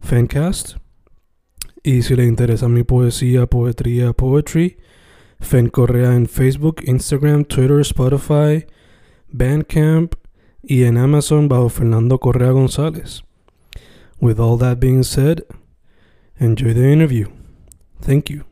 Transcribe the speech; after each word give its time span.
Fancast. 0.00 0.76
Y 1.82 2.02
si 2.02 2.16
le 2.16 2.24
interesa 2.24 2.68
mi 2.68 2.82
poesía, 2.82 3.46
poetría, 3.46 4.12
poetry, 4.12 4.78
Fen 5.40 5.68
Correa 5.68 6.14
en 6.14 6.26
Facebook, 6.26 6.82
Instagram, 6.84 7.44
Twitter, 7.44 7.80
Spotify, 7.80 8.66
Bandcamp 9.28 10.14
y 10.62 10.84
en 10.84 10.98
Amazon 10.98 11.48
bajo 11.48 11.68
Fernando 11.68 12.18
Correa 12.18 12.50
González. 12.50 13.22
With 14.20 14.40
all 14.40 14.58
that 14.58 14.78
being 14.80 15.04
said, 15.04 15.44
enjoy 16.38 16.74
the 16.74 16.92
interview. 16.92 17.28
Thank 18.00 18.30
you. 18.30 18.44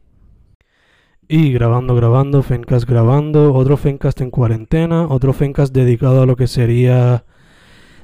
Y 1.28 1.52
grabando, 1.52 1.97
grabando, 1.97 2.42
Fencast 2.42 2.89
grabando, 2.89 3.52
otro 3.52 3.77
Fencast 3.77 4.20
en 4.20 4.30
cuarentena, 4.30 5.08
otro 5.08 5.33
Fencast 5.33 5.74
dedicado 5.74 6.22
a 6.22 6.27
lo 6.27 6.36
que 6.36 6.47
sería 6.47 7.24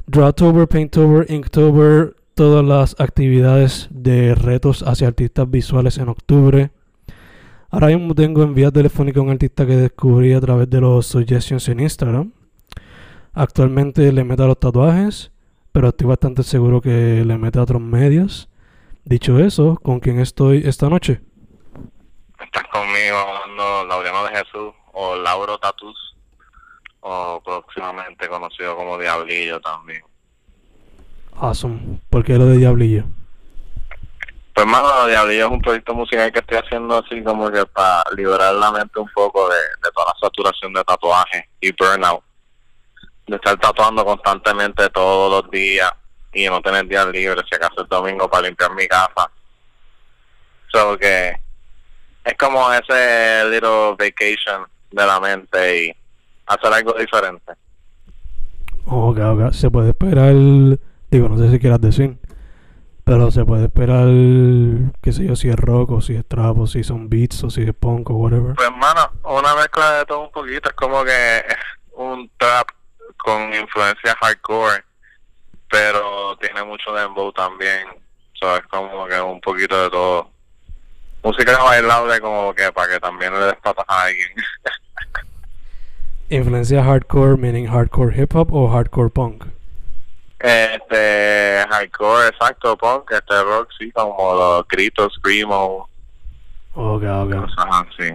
Drawtober, 0.07 0.67
Painttober, 0.67 1.31
Inktober, 1.31 2.17
todas 2.35 2.65
las 2.65 2.99
actividades 3.01 3.89
de 3.91 4.35
retos 4.35 4.83
hacia 4.83 5.09
artistas 5.09 5.51
visuales 5.51 5.99
en 5.99 6.09
octubre. 6.09 6.71
Ahora 7.71 7.89
mismo 7.89 8.15
tengo 8.15 8.43
en 8.43 8.55
vía 8.55 8.71
telefónica 8.71 9.21
un 9.21 9.31
artista 9.31 9.67
que 9.67 9.77
descubrí 9.77 10.33
a 10.33 10.41
través 10.41 10.69
de 10.69 10.81
los 10.81 11.07
suggestions 11.07 11.69
en 11.69 11.81
Instagram. 11.81 12.33
Actualmente 13.33 14.13
le 14.13 14.25
mete 14.25 14.43
a 14.43 14.47
los 14.47 14.61
tatuajes, 14.61 15.33
pero 15.73 15.89
estoy 15.89 16.07
bastante 16.07 16.43
seguro 16.43 16.81
que 16.81 17.25
le 17.25 17.39
mete 17.39 17.59
a 17.59 17.63
otros 17.63 17.81
medios. 17.81 18.49
Dicho 19.05 19.39
eso, 19.39 19.79
¿con 19.83 20.01
quién 20.01 20.21
estoy 20.21 20.63
esta 20.67 20.89
noche? 20.89 21.21
Estás 22.45 22.65
conmigo 22.73 23.17
hablando 23.17 23.87
Laureano 23.87 24.25
de 24.25 24.31
Jesús 24.31 24.75
o 24.93 25.17
Lauro 25.17 25.59
Tatus 25.59 26.17
o 27.01 27.41
próximamente 27.45 28.29
conocido 28.29 28.77
como 28.77 28.99
Diablillo 28.99 29.61
también. 29.61 30.03
Awesome. 31.43 31.99
¿Por 32.09 32.25
qué 32.25 32.39
lo 32.39 32.47
de 32.47 32.57
Diablillo? 32.57 33.03
Pues 34.55 34.65
mano, 34.65 35.09
Diablillo 35.09 35.47
es 35.47 35.51
un 35.51 35.61
proyecto 35.61 35.93
musical 35.93 36.31
que 36.31 36.39
estoy 36.39 36.59
haciendo 36.59 37.03
así 37.05 37.21
como 37.25 37.51
que 37.51 37.67
para 37.67 38.05
liberar 38.17 38.55
la 38.55 38.71
mente 38.71 39.01
un 39.01 39.11
poco 39.13 39.49
de, 39.49 39.57
de 39.57 39.91
toda 39.93 40.07
la 40.07 40.15
saturación 40.21 40.73
de 40.73 40.85
tatuaje 40.85 41.49
y 41.61 41.73
burnout. 41.73 42.23
De 43.27 43.35
estar 43.35 43.59
tatuando 43.59 44.05
constantemente 44.05 44.89
todos 44.91 45.43
los 45.43 45.51
días 45.51 45.91
y 46.33 46.47
no 46.47 46.61
tener 46.61 46.87
días 46.87 47.09
libres, 47.09 47.45
si 47.51 47.57
acaso 47.57 47.81
el 47.81 47.89
domingo 47.89 48.31
para 48.31 48.47
limpiar 48.47 48.73
mi 48.77 48.87
casa. 48.87 49.29
So 50.69 50.97
que 50.97 51.33
es 52.25 52.35
como 52.39 52.73
ese 52.73 53.47
little 53.51 53.97
vacation 53.99 54.65
de 54.93 55.07
la 55.07 55.19
mente 55.19 55.87
y 55.87 55.97
hacer 56.47 56.73
algo 56.73 56.93
diferente. 56.93 57.53
Ok, 58.87 59.19
ok. 59.19 59.53
Se 59.53 59.71
puede 59.73 59.91
esperar, 59.91 60.35
digo, 61.13 61.29
no 61.29 61.39
sé 61.39 61.51
si 61.51 61.59
quieras 61.59 61.81
decir, 61.81 62.17
pero 63.05 63.31
se 63.31 63.45
puede 63.45 63.65
esperar, 63.65 64.07
qué 65.03 65.13
sé 65.13 65.27
yo, 65.27 65.37
si 65.37 65.51
es 65.51 65.57
rock 65.57 65.91
o 65.91 66.01
si 66.01 66.17
es 66.17 66.27
trap 66.27 66.59
o 66.59 66.67
si 66.67 66.83
son 66.83 67.11
beats 67.11 67.45
o 67.45 67.51
si 67.51 67.63
es 67.63 67.75
punk 67.75 68.09
o 68.11 68.15
whatever. 68.15 68.55
Pues 68.55 68.67
hermano, 68.67 69.13
una 69.25 69.55
mezcla 69.55 69.99
de 69.99 70.07
todo 70.07 70.21
un 70.25 70.33
poquito, 70.33 70.71
es 70.71 70.75
como 70.75 71.05
que 71.05 71.45
un 71.97 72.31
trap 72.39 72.67
con 73.19 73.53
influencia 73.53 74.17
hardcore, 74.21 74.85
pero 75.71 76.35
tiene 76.41 76.65
mucho 76.65 76.93
dembow 76.93 77.31
también, 77.33 77.89
so, 78.33 78.57
es 78.57 78.67
como 78.69 79.07
que 79.07 79.21
un 79.21 79.41
poquito 79.41 79.83
de 79.83 79.91
todo. 79.91 80.31
Música 81.23 81.57
bailable 81.63 82.21
como 82.21 82.53
que 82.55 82.73
para 82.73 82.95
que 82.95 83.01
también 83.01 83.33
le 83.33 83.47
des 83.47 83.57
patas 83.57 83.85
a 83.87 84.05
alguien. 84.05 84.29
Influencia 86.31 86.83
hardcore, 86.83 87.37
meaning 87.37 87.67
hardcore 87.67 88.15
hip 88.17 88.35
hop 88.35 88.53
o 88.53 88.69
hardcore 88.69 89.11
punk. 89.11 89.45
Este, 90.43 91.65
hardcore, 91.71 92.29
exacto, 92.29 92.77
punk, 92.77 93.11
este 93.13 93.43
rock, 93.45 93.69
sí, 93.79 93.93
como 93.93 94.35
los 94.35 94.67
gritos, 94.69 95.13
screamo, 95.15 95.89
Ok, 96.75 97.03
ok. 97.05 97.35
cosas 97.37 97.67
así. 97.71 98.11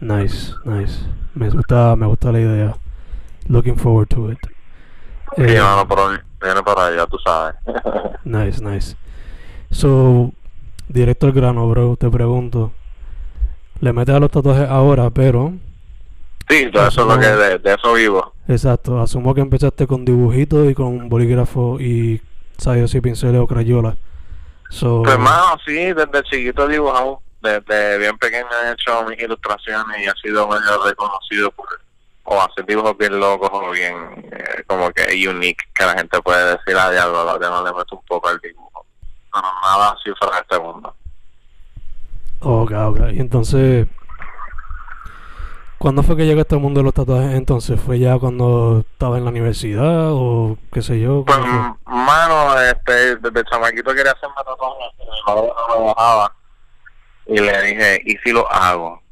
Nice, 0.00 0.54
nice. 0.64 0.98
Me 1.34 1.48
gusta, 1.48 1.96
me 1.96 2.06
gusta 2.06 2.30
la 2.32 2.40
idea. 2.40 2.76
Looking 3.48 3.76
forward 3.78 4.08
to 4.08 4.30
it. 4.32 4.38
Sí, 5.36 5.42
Eh, 5.44 5.60
mano, 5.60 5.88
pero 5.88 6.08
viene 6.42 6.62
para 6.62 6.86
allá, 6.86 7.06
tú 7.06 7.16
sabes. 7.24 7.54
nice, 8.24 8.62
nice. 8.62 8.96
So, 9.70 10.32
directo 10.88 11.26
al 11.26 11.32
grano, 11.32 11.68
bro, 11.70 11.96
te 11.96 12.10
pregunto. 12.10 12.72
Le 13.80 13.92
metes 13.94 14.14
a 14.14 14.20
los 14.20 14.30
tatuajes 14.30 14.68
ahora, 14.68 15.08
pero 15.10 15.54
sí, 16.52 16.70
todo 16.70 16.86
eso 16.88 17.00
es 17.02 17.06
lo 17.06 17.18
que 17.20 17.26
de, 17.26 17.58
de 17.58 17.74
eso 17.74 17.92
vivo. 17.94 18.32
Exacto, 18.48 19.00
asumo 19.00 19.34
que 19.34 19.40
empezaste 19.40 19.86
con 19.86 20.04
dibujitos 20.04 20.70
y 20.70 20.74
con 20.74 21.08
bolígrafo 21.08 21.80
y 21.80 22.20
sayos 22.58 22.94
y 22.94 23.00
pinceles 23.00 23.40
o 23.40 23.46
crayolas. 23.46 23.96
So, 24.70 25.02
Pues 25.02 25.14
hermano, 25.14 25.56
sí, 25.66 25.74
desde 25.74 26.22
chiquito 26.24 26.68
he 26.68 26.72
dibujado, 26.72 27.20
desde 27.40 27.98
bien 27.98 28.16
pequeño 28.18 28.46
he 28.64 28.72
hecho 28.72 29.04
mis 29.04 29.20
ilustraciones 29.20 30.00
y 30.00 30.06
ha 30.06 30.14
sido 30.14 30.48
medio 30.48 30.82
reconocido 30.84 31.50
por 31.50 31.66
o 32.24 32.40
hacer 32.40 32.64
dibujos 32.66 32.96
bien 32.96 33.18
locos 33.18 33.50
o 33.52 33.70
bien 33.72 33.94
eh, 34.30 34.62
como 34.66 34.90
que 34.92 35.28
unique 35.28 35.64
que 35.74 35.84
la 35.84 35.94
gente 35.94 36.20
puede 36.22 36.52
decir 36.56 36.76
a 36.76 36.90
diablo, 36.90 37.24
lo 37.24 37.38
que 37.38 37.46
no 37.46 37.64
le 37.64 37.72
meto 37.72 37.96
un 37.96 38.06
poco 38.06 38.28
al 38.28 38.38
dibujo. 38.38 38.86
Pero 39.32 39.46
nada 39.62 39.90
así 39.90 40.10
fuera 40.18 40.36
de 40.36 40.42
este 40.42 40.60
mundo. 40.60 40.94
ok, 42.40 42.72
ok. 42.72 43.00
Y 43.12 43.20
entonces, 43.20 43.88
¿cuándo 45.82 46.04
fue 46.04 46.16
que 46.16 46.24
llegó 46.24 46.40
este 46.40 46.56
mundo 46.56 46.78
de 46.78 46.84
los 46.84 46.94
tatuajes? 46.94 47.34
Entonces, 47.34 47.80
¿fue 47.80 47.98
ya 47.98 48.16
cuando 48.16 48.84
estaba 48.88 49.18
en 49.18 49.24
la 49.24 49.30
universidad 49.30 50.12
o 50.12 50.56
qué 50.72 50.80
sé 50.80 51.00
yo? 51.00 51.24
Pues, 51.24 51.38
mano, 51.86 52.60
este, 52.60 53.16
desde 53.16 53.44
chamaquito 53.50 53.92
quería 53.92 54.12
hacerme 54.12 54.36
tatuajes, 54.36 54.92
pero 54.96 55.12
mi 55.12 55.20
madre 55.26 55.52
no 55.58 55.80
me 55.80 55.88
dejaba. 55.88 56.36
Y 57.26 57.38
le 57.40 57.62
dije, 57.62 58.02
¿y 58.04 58.16
si 58.18 58.30
lo 58.30 58.50
hago? 58.52 59.02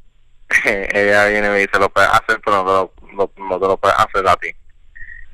Ella 0.65 1.27
viene 1.27 1.49
y 1.49 1.51
me 1.51 1.59
dice, 1.59 1.77
lo 1.81 1.89
puedes 1.89 2.09
hacer, 2.09 2.41
pero 2.45 2.63
no 2.63 2.65
te 2.65 2.71
lo, 2.71 2.93
no, 3.15 3.49
no 3.49 3.59
te 3.59 3.67
lo 3.67 3.77
puedes 3.77 3.99
hacer 3.99 4.29
a 4.29 4.37
ti. 4.37 4.51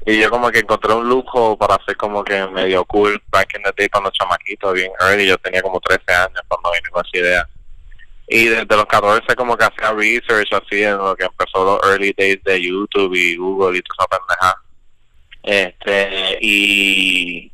Y 0.07 0.19
yo 0.19 0.31
como 0.31 0.51
que 0.51 0.61
encontré 0.61 0.95
un 0.95 1.07
lujo 1.07 1.59
para 1.59 1.75
hacer 1.75 1.99
como 1.99 2.25
que 2.25 2.47
medio 2.47 2.83
cool 2.87 3.23
back 3.29 3.55
in 3.57 3.63
the 3.63 3.73
day 3.77 3.91
cuando 3.91 4.11
chamaquito, 4.11 4.73
bien 4.73 4.91
early, 5.01 5.27
yo 5.27 5.37
tenía 5.37 5.61
como 5.61 5.81
13 5.81 6.01
años 6.15 6.41
cuando 6.49 6.71
vine 6.73 6.89
con 6.91 7.05
esa 7.05 7.19
idea. 7.19 7.49
Y 8.29 8.47
desde 8.47 8.77
los 8.77 8.87
14 8.87 9.37
como 9.37 9.57
que 9.57 9.65
hacía 9.65 9.93
research 9.93 10.53
así 10.53 10.83
en 10.83 10.99
lo 10.99 11.15
que 11.15 11.25
empezó 11.25 11.65
los 11.65 11.91
early 11.91 12.13
days 12.17 12.43
de 12.45 12.61
YouTube 12.61 13.15
y 13.15 13.37
Google 13.37 13.79
y 13.79 13.83
toda 13.83 14.07
esa 14.07 14.19
pendeja. 14.19 14.63
Este, 15.43 16.39
y, 16.41 17.53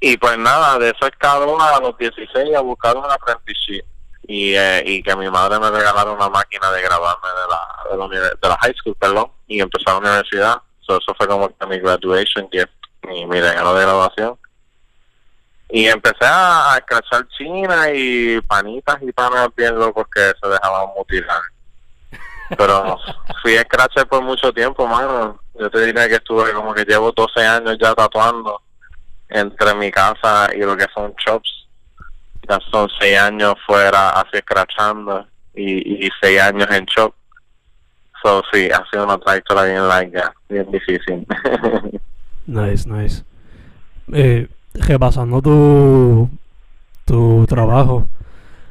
y 0.00 0.16
pues 0.16 0.38
nada, 0.38 0.78
de 0.78 0.90
eso 0.90 1.06
escaló 1.06 1.60
a 1.60 1.80
los 1.80 1.98
16 1.98 2.54
a 2.56 2.60
buscar 2.60 2.96
un 2.96 3.04
apprenticeship. 3.04 3.84
Y, 4.26 4.54
eh, 4.54 4.82
y 4.86 5.02
que 5.02 5.14
mi 5.16 5.28
madre 5.28 5.60
me 5.60 5.70
regalara 5.70 6.10
una 6.10 6.30
máquina 6.30 6.70
de 6.72 6.80
grabarme 6.80 7.28
de 7.28 7.98
la, 8.00 8.36
de 8.40 8.48
la, 8.48 8.56
high 8.56 8.74
school, 8.74 8.96
perdón, 8.98 9.30
y 9.46 9.60
empecé 9.60 9.84
a 9.90 9.92
la 9.92 9.98
universidad. 9.98 10.62
So, 10.80 10.96
eso 10.96 11.14
fue 11.14 11.28
como 11.28 11.54
que 11.54 11.66
mi 11.66 11.78
graduation 11.78 12.48
gift, 12.50 12.72
mi, 13.06 13.26
mi 13.26 13.38
regalo 13.38 13.74
de 13.74 13.82
graduación. 13.82 14.38
Y 15.70 15.86
empecé 15.86 16.24
a, 16.24 16.74
a 16.74 16.78
escrachar 16.78 17.26
china 17.28 17.90
y 17.92 18.40
panitas 18.42 18.98
y 19.02 19.10
panas 19.12 19.48
bien 19.56 19.78
locos 19.78 20.06
que 20.14 20.20
se 20.20 20.48
dejaban 20.48 20.88
mutilar. 20.96 21.40
Pero 22.56 22.98
fui 23.42 23.56
scratcher 23.56 24.06
por 24.06 24.22
mucho 24.22 24.52
tiempo, 24.52 24.86
mano. 24.86 25.40
Yo 25.58 25.70
te 25.70 25.86
diría 25.86 26.08
que 26.08 26.16
estuve 26.16 26.52
como 26.52 26.74
que 26.74 26.84
llevo 26.84 27.12
12 27.12 27.40
años 27.46 27.76
ya 27.80 27.94
tatuando 27.94 28.60
entre 29.28 29.74
mi 29.74 29.90
casa 29.90 30.48
y 30.54 30.58
lo 30.58 30.76
que 30.76 30.86
son 30.94 31.14
shops. 31.24 31.66
Ya 32.48 32.58
son 32.70 32.90
seis 33.00 33.18
años 33.18 33.54
fuera 33.66 34.10
así 34.10 34.36
escrachando 34.36 35.26
y, 35.54 36.06
y 36.06 36.10
seis 36.20 36.40
años 36.40 36.68
en 36.70 36.84
shock. 36.84 37.14
So, 38.22 38.42
sí, 38.52 38.68
ha 38.70 38.84
sido 38.90 39.04
una 39.04 39.18
trayectoria 39.18 39.64
bien 39.64 39.88
larga, 39.88 40.34
bien 40.48 40.70
difícil. 40.70 41.26
nice, 42.46 42.88
nice. 42.88 43.22
Eh, 44.12 44.48
repasando 44.74 45.40
tu, 45.40 46.28
tu 47.04 47.46
trabajo, 47.46 48.08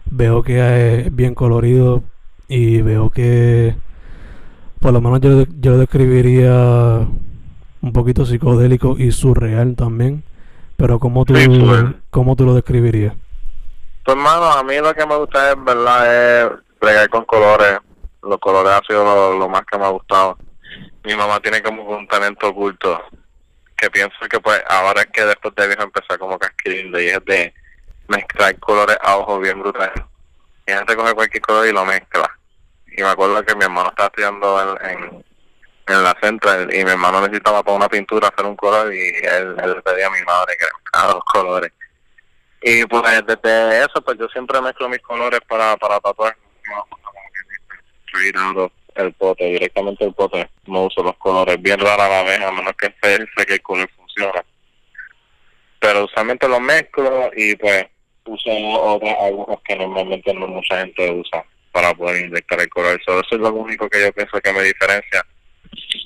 veo 0.05 0.43
que 0.43 0.99
es 0.99 1.15
bien 1.15 1.33
colorido 1.33 2.03
y 2.47 2.81
veo 2.81 3.09
que 3.09 3.75
por 4.79 4.91
lo 4.91 4.99
menos 4.99 5.21
yo, 5.21 5.45
yo 5.59 5.71
lo 5.71 5.77
describiría 5.77 7.07
un 7.81 7.93
poquito 7.93 8.25
psicodélico 8.25 8.95
y 8.97 9.11
surreal 9.11 9.75
también. 9.75 10.23
Pero 10.75 10.99
¿cómo 10.99 11.23
tú, 11.23 11.33
¿cómo 12.09 12.35
tú 12.35 12.45
lo 12.45 12.53
describirías? 12.53 13.13
Pues 14.03 14.17
hermano, 14.17 14.45
a 14.45 14.63
mí 14.63 14.75
lo 14.79 14.93
que 14.93 15.05
me 15.05 15.15
gusta 15.15 15.51
es, 15.51 15.63
verdad, 15.63 16.43
es 16.43 16.51
bregar 16.81 17.09
con 17.09 17.23
colores. 17.25 17.79
Los 18.23 18.39
colores 18.39 18.73
ha 18.73 18.81
sido 18.85 19.37
lo, 19.37 19.47
más 19.47 19.61
que 19.69 19.77
me 19.77 19.85
ha 19.85 19.89
gustado. 19.89 20.37
Mi 21.05 21.15
mamá 21.15 21.39
tiene 21.39 21.61
como 21.61 21.83
un 21.83 22.07
talento 22.07 22.49
oculto 22.49 22.99
que 23.83 23.91
pienso 23.91 24.17
que 24.29 24.39
pues 24.39 24.63
ahora 24.69 25.01
es 25.01 25.07
que 25.07 25.25
después 25.25 25.53
de 25.55 25.67
viejo 25.67 25.83
empezar 25.83 26.17
como 26.17 26.39
que 26.39 26.47
a 26.47 26.51
y 27.01 27.07
es 27.07 27.25
de 27.25 27.53
mezclar 28.07 28.57
colores 28.59 28.97
a 29.01 29.17
ojos 29.17 29.41
bien 29.41 29.59
brutales. 29.59 30.01
Y 30.65 30.71
gente 30.71 30.95
coge 30.95 31.13
cualquier 31.13 31.43
color 31.43 31.67
y 31.67 31.73
lo 31.73 31.83
mezcla. 31.83 32.29
Y 32.95 33.01
me 33.01 33.09
acuerdo 33.09 33.43
que 33.43 33.55
mi 33.55 33.65
hermano 33.65 33.89
estaba 33.89 34.07
estudiando 34.07 34.77
en, 34.79 35.25
en, 35.87 36.03
la 36.03 36.15
central 36.21 36.73
y 36.73 36.85
mi 36.85 36.91
hermano 36.91 37.21
necesitaba 37.21 37.61
para 37.61 37.75
una 37.75 37.89
pintura 37.89 38.29
hacer 38.29 38.45
un 38.45 38.55
color 38.55 38.93
y 38.93 39.09
él, 39.21 39.55
le 39.57 39.81
pedía 39.81 40.07
a 40.07 40.11
mi 40.11 40.21
madre 40.21 40.55
que 40.57 40.65
mezclara 40.65 41.13
los 41.15 41.23
colores. 41.25 41.73
Y 42.61 42.85
pues 42.85 43.03
desde 43.25 43.79
eso, 43.79 44.01
pues 44.01 44.17
yo 44.17 44.29
siempre 44.29 44.61
mezclo 44.61 44.87
mis 44.87 45.01
colores 45.01 45.41
para, 45.45 45.75
para 45.75 45.99
tatuar. 45.99 46.37
El 48.95 49.13
pote, 49.13 49.45
directamente 49.45 50.05
el 50.05 50.13
pote. 50.13 50.49
No 50.65 50.85
uso 50.85 51.03
los 51.03 51.17
colores, 51.17 51.61
bien 51.61 51.79
rara 51.79 52.07
la 52.07 52.23
vez, 52.23 52.41
a 52.41 52.51
menos 52.51 52.73
que 52.77 52.93
sé 53.01 53.45
que 53.45 53.53
el 53.53 53.61
color 53.61 53.89
funciona. 53.95 54.43
Pero 55.79 56.05
usualmente 56.05 56.47
los 56.47 56.61
mezclo 56.61 57.31
y 57.35 57.55
pues 57.55 57.87
uso 58.25 58.51
otras 58.51 59.15
agujas 59.19 59.59
que 59.65 59.75
normalmente 59.75 60.33
no 60.33 60.47
mucha 60.47 60.79
gente 60.79 61.11
usa 61.11 61.43
para 61.71 61.93
poder 61.93 62.25
inyectar 62.27 62.61
el 62.61 62.69
color. 62.69 62.99
eso 63.01 63.19
es 63.19 63.39
lo 63.39 63.51
único 63.51 63.89
que 63.89 64.01
yo 64.01 64.13
pienso 64.13 64.39
que 64.39 64.53
me 64.53 64.63
diferencia. 64.63 65.25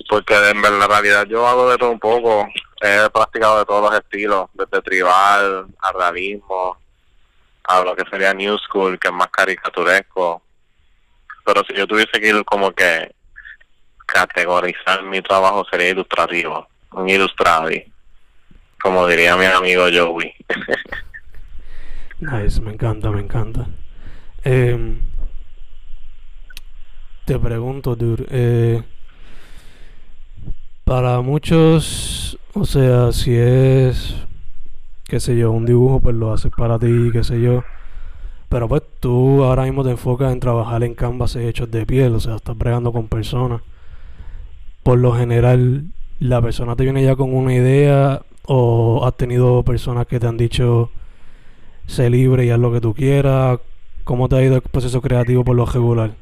Porque 0.08 0.34
en 0.34 0.62
la 0.62 0.86
realidad 0.86 1.26
yo 1.26 1.46
hago 1.46 1.70
de 1.70 1.76
todo 1.76 1.90
un 1.90 2.00
poco. 2.00 2.48
He 2.80 3.10
practicado 3.10 3.58
de 3.58 3.64
todos 3.66 3.90
los 3.90 4.00
estilos, 4.00 4.48
desde 4.54 4.82
tribal 4.82 5.66
a 5.80 5.92
realismo, 5.92 6.78
a 7.64 7.80
lo 7.82 7.94
que 7.94 8.08
sería 8.10 8.32
New 8.32 8.56
School, 8.58 8.98
que 8.98 9.08
es 9.08 9.14
más 9.14 9.28
caricaturesco. 9.28 10.42
Pero 11.48 11.64
si 11.66 11.74
yo 11.74 11.86
tuviese 11.86 12.20
que 12.20 12.28
ir 12.28 12.44
como 12.44 12.72
que 12.72 13.10
categorizar 14.04 15.02
mi 15.02 15.22
trabajo 15.22 15.64
sería 15.70 15.88
ilustrativo, 15.88 16.68
un 16.92 17.08
ilustradi, 17.08 17.90
como 18.82 19.06
diría 19.06 19.34
mi 19.34 19.46
amigo 19.46 19.84
Joey. 19.90 20.34
nice, 22.20 22.60
me 22.60 22.72
encanta, 22.72 23.10
me 23.10 23.22
encanta. 23.22 23.66
Eh, 24.44 25.00
te 27.24 27.38
pregunto, 27.38 27.96
Dur, 27.96 28.26
eh, 28.28 28.82
para 30.84 31.22
muchos, 31.22 32.38
o 32.52 32.66
sea, 32.66 33.10
si 33.12 33.34
es, 33.34 34.16
qué 35.04 35.18
sé 35.18 35.34
yo, 35.34 35.50
un 35.52 35.64
dibujo, 35.64 35.98
pues 35.98 36.14
lo 36.14 36.30
haces 36.30 36.52
para 36.54 36.78
ti, 36.78 37.08
qué 37.10 37.24
sé 37.24 37.40
yo. 37.40 37.64
Pero 38.48 38.68
pues 38.68 38.82
tú 39.00 39.44
ahora 39.44 39.64
mismo 39.64 39.84
te 39.84 39.90
enfocas 39.90 40.32
en 40.32 40.40
trabajar 40.40 40.82
en 40.82 40.94
canvas 40.94 41.36
hechos 41.36 41.70
de 41.70 41.84
piel, 41.84 42.14
o 42.14 42.20
sea, 42.20 42.36
estás 42.36 42.56
bregando 42.56 42.92
con 42.92 43.08
personas. 43.08 43.60
Por 44.82 44.98
lo 44.98 45.14
general, 45.14 45.84
la 46.18 46.40
persona 46.40 46.74
te 46.74 46.84
viene 46.84 47.02
ya 47.04 47.14
con 47.14 47.34
una 47.34 47.54
idea 47.54 48.22
o 48.46 49.06
has 49.06 49.16
tenido 49.16 49.62
personas 49.62 50.06
que 50.06 50.18
te 50.18 50.26
han 50.26 50.38
dicho 50.38 50.90
sé 51.86 52.10
libre 52.10 52.44
y 52.44 52.50
haz 52.50 52.58
lo 52.58 52.72
que 52.72 52.80
tú 52.80 52.94
quieras. 52.94 53.60
¿Cómo 54.04 54.28
te 54.28 54.36
ha 54.36 54.42
ido 54.42 54.56
el 54.56 54.62
proceso 54.62 55.02
creativo 55.02 55.44
por 55.44 55.56
lo 55.56 55.66
regular? 55.66 56.12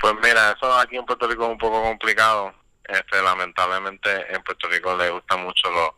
Pues 0.00 0.14
mira, 0.22 0.52
eso 0.52 0.72
aquí 0.78 0.96
en 0.96 1.04
Puerto 1.04 1.28
Rico 1.28 1.44
es 1.44 1.50
un 1.50 1.58
poco 1.58 1.82
complicado. 1.82 2.52
Este, 2.86 3.22
lamentablemente 3.22 4.10
en 4.34 4.42
Puerto 4.42 4.68
Rico 4.68 4.96
le 4.96 5.10
gustan 5.10 5.44
mucho 5.44 5.70
los, 5.70 5.90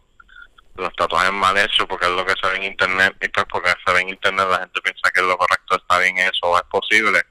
los 0.77 0.95
tatuajes 0.95 1.33
mal 1.33 1.57
hechos 1.57 1.87
porque 1.89 2.07
es 2.07 2.13
lo 2.13 2.25
que 2.25 2.35
se 2.41 2.49
ve 2.49 2.57
en 2.57 2.65
internet 2.65 3.17
y 3.21 3.29
pues 3.29 3.47
porque 3.51 3.73
se 3.85 3.93
ve 3.93 4.01
en 4.01 4.11
internet 4.11 4.47
la 4.51 4.59
gente 4.61 4.81
piensa 4.81 5.11
que 5.11 5.23
lo 5.23 5.37
correcto 5.37 5.77
está 5.77 5.99
bien 5.99 6.19
eso 6.19 6.47
o 6.47 6.57
es 6.57 6.65
posible 6.65 7.23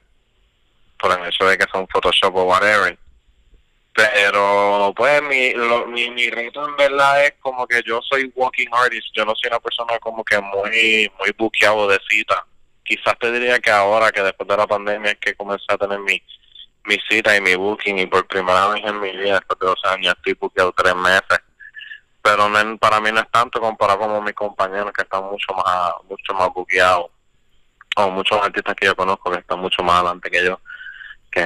por 0.97 1.11
el 1.11 1.27
hecho 1.27 1.45
de 1.45 1.57
que 1.57 1.65
son 1.71 1.87
Photoshop 1.87 2.35
o 2.35 2.43
whatever. 2.43 2.97
Pero 3.93 4.93
pues 4.95 5.21
mi, 5.23 5.53
lo, 5.53 5.87
mi, 5.87 6.09
mi 6.09 6.29
reto 6.29 6.67
en 6.67 6.75
verdad 6.75 7.25
es 7.25 7.33
como 7.39 7.65
que 7.65 7.81
yo 7.85 8.01
soy 8.01 8.31
walking 8.35 8.67
artist, 8.71 9.07
yo 9.13 9.23
no 9.23 9.33
soy 9.35 9.49
una 9.49 9.59
persona 9.59 9.97
como 9.99 10.23
que 10.23 10.39
muy, 10.39 11.09
muy 11.17 11.31
buqueado 11.37 11.87
de 11.87 11.99
cita. 12.09 12.45
Quizás 12.83 13.17
te 13.19 13.31
diría 13.31 13.59
que 13.59 13.71
ahora 13.71 14.11
que 14.11 14.21
después 14.21 14.47
de 14.49 14.57
la 14.57 14.67
pandemia 14.67 15.11
es 15.11 15.17
que 15.19 15.35
comencé 15.35 15.65
a 15.69 15.77
tener 15.77 15.99
mi 15.99 16.21
mi 16.85 16.97
cita 17.09 17.35
y 17.35 17.41
mi 17.41 17.55
booking 17.55 17.99
y 17.99 18.05
por 18.05 18.27
primera 18.27 18.67
vez 18.67 18.83
en 18.85 18.99
mi 18.99 19.11
vida 19.11 19.35
después 19.35 19.59
de 19.59 19.67
dos 19.67 19.85
años 19.85 20.13
estoy 20.17 20.33
buqueado 20.33 20.71
tres 20.71 20.95
meses 20.95 21.39
pero 22.25 22.49
para 22.79 22.99
mí 22.99 23.11
no 23.11 23.19
es 23.19 23.29
tanto 23.29 23.61
comparado 23.61 23.99
con 23.99 24.23
mis 24.23 24.33
compañeros 24.33 24.91
que 24.93 25.03
están 25.03 25.25
mucho 25.25 25.53
más 25.53 25.93
mucho 26.09 26.33
más 26.33 26.49
buqueados 26.51 27.11
o 27.97 28.09
muchos 28.09 28.41
artistas 28.41 28.73
que 28.75 28.87
yo 28.87 28.95
conozco 28.95 29.29
que 29.29 29.37
están 29.37 29.59
mucho 29.59 29.83
más 29.83 29.97
adelante 29.97 30.31
que 30.31 30.43
yo 30.43 30.59
que 31.29 31.43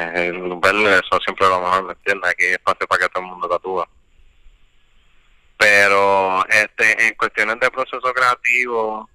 verle 0.64 0.94
eso 0.94 1.20
siempre 1.22 1.50
lo 1.50 1.60
mejor 1.60 1.84
me 1.84 1.92
entiendes 1.92 2.32
aquí 2.32 2.46
hay 2.46 2.54
espacio 2.54 2.88
para 2.88 3.02
que 3.02 3.10
todo 3.10 3.24
el 3.24 3.30
mundo 3.30 3.50
tatúa 3.50 3.90
pero 5.58 6.46
este 6.48 7.08
en 7.08 7.14
cuestiones 7.16 7.60
de 7.60 7.72
proceso 7.72 8.14
creativo 8.14 9.10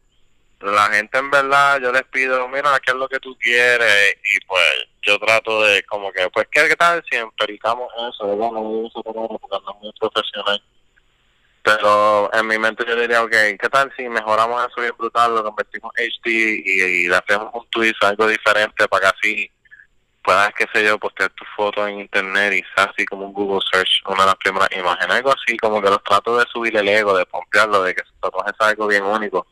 la 0.60 0.88
gente 0.90 1.16
en 1.16 1.30
verdad 1.30 1.80
yo 1.80 1.92
les 1.92 2.04
pido 2.04 2.46
mira 2.48 2.78
qué 2.80 2.90
es 2.90 2.98
lo 2.98 3.08
que 3.08 3.20
tú 3.20 3.34
quieres 3.40 4.16
y 4.22 4.44
pues 4.44 4.86
yo 5.00 5.18
trato 5.18 5.62
de 5.62 5.82
como 5.84 6.12
que 6.12 6.28
pues 6.28 6.46
qué, 6.50 6.76
tal 6.76 7.02
si 7.10 7.16
empiricamos 7.16 7.88
eso 8.12 8.26
¿verdad? 8.26 8.50
no 8.52 8.86
eso 8.86 9.02
porque 9.02 9.64
no 9.64 9.74
muy 9.80 9.92
profesional 9.98 10.62
pero 11.64 12.30
en 12.34 12.46
mi 12.46 12.58
mente 12.58 12.84
yo 12.86 12.94
diría 12.94 13.22
ok 13.22 13.32
qué 13.58 13.68
tal 13.72 13.90
si 13.96 14.06
mejoramos 14.06 14.62
eso 14.68 14.82
bien 14.82 14.92
brutal 14.98 15.34
lo 15.34 15.42
convertimos 15.42 15.90
en 15.96 16.10
HD 16.10 16.28
y, 16.28 17.08
le 17.08 17.16
hacemos 17.16 17.48
un 17.54 17.66
twist 17.70 18.04
algo 18.04 18.28
diferente 18.28 18.86
para 18.86 19.00
que 19.00 19.16
así 19.16 19.50
puedas 20.22 20.52
qué 20.54 20.66
sé 20.74 20.84
yo 20.84 20.98
postear 20.98 21.30
tu 21.30 21.44
foto 21.56 21.88
en 21.88 22.00
internet 22.00 22.52
y 22.52 22.62
sea 22.74 22.84
así 22.84 23.06
como 23.06 23.26
un 23.26 23.32
Google 23.32 23.64
search 23.72 24.02
una 24.06 24.24
de 24.24 24.26
las 24.26 24.36
primeras 24.36 24.68
imágenes 24.76 25.16
algo 25.16 25.32
así 25.32 25.56
como 25.56 25.80
que 25.80 25.88
los 25.88 26.04
trato 26.04 26.36
de 26.36 26.44
subir 26.52 26.76
el 26.76 26.86
ego 26.86 27.16
de 27.16 27.24
pompearlo 27.24 27.82
de 27.82 27.94
que 27.94 28.04
su 28.04 28.12
tatuaje 28.20 28.50
es 28.50 28.66
algo 28.66 28.86
bien 28.86 29.02
único 29.02 29.46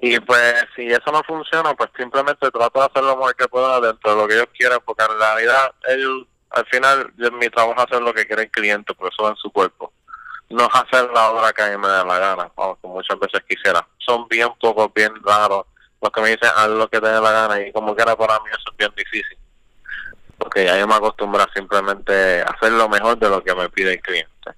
y 0.00 0.20
pues 0.20 0.54
si 0.76 0.86
eso 0.86 1.10
no 1.10 1.24
funciona, 1.24 1.74
pues 1.74 1.90
simplemente 1.96 2.52
trato 2.52 2.78
de 2.78 2.86
hacer 2.86 3.02
lo 3.02 3.16
mejor 3.16 3.34
que 3.34 3.48
pueda 3.48 3.80
dentro 3.80 4.10
de 4.12 4.16
lo 4.16 4.28
que 4.28 4.34
ellos 4.34 4.48
quieran, 4.56 4.78
porque 4.84 5.02
en 5.02 5.18
realidad 5.18 5.74
ellos, 5.88 6.24
al 6.50 6.64
final, 6.66 7.12
mi 7.32 7.50
trabajo 7.50 7.74
es 7.76 7.84
hacer 7.84 8.02
lo 8.02 8.14
que 8.14 8.24
quiere 8.24 8.42
el 8.42 8.50
cliente, 8.50 8.94
por 8.94 9.12
eso 9.12 9.28
en 9.28 9.34
su 9.34 9.50
cuerpo. 9.50 9.92
No 10.50 10.64
es 10.64 10.70
hacer 10.72 11.10
la 11.12 11.30
obra 11.30 11.52
que 11.52 11.62
a 11.62 11.70
mí 11.70 11.76
me 11.76 11.88
da 11.88 12.04
la 12.04 12.18
gana, 12.18 12.48
como 12.54 12.78
muchas 12.84 13.18
veces 13.18 13.42
quisiera. 13.48 13.86
Son 13.98 14.26
bien 14.28 14.48
pocos, 14.60 14.92
bien 14.94 15.12
raros 15.24 15.66
los 16.00 16.12
que 16.12 16.20
me 16.20 16.28
dicen 16.30 16.48
haz 16.54 16.68
lo 16.68 16.88
que 16.88 17.00
te 17.00 17.08
dé 17.08 17.20
la 17.20 17.32
gana 17.32 17.60
y 17.60 17.72
como 17.72 17.94
quiera 17.94 18.16
para 18.16 18.38
mí 18.40 18.50
eso 18.50 18.70
es 18.70 18.76
bien 18.76 18.92
difícil. 18.96 19.36
Porque 20.38 20.64
ya 20.64 20.78
yo 20.78 20.86
me 20.86 20.94
acostumbro 20.94 21.42
a 21.42 21.52
simplemente 21.52 22.42
hacer 22.42 22.72
lo 22.72 22.88
mejor 22.88 23.18
de 23.18 23.28
lo 23.28 23.42
que 23.42 23.54
me 23.54 23.68
pide 23.70 23.94
el 23.94 24.00
cliente. 24.00 24.50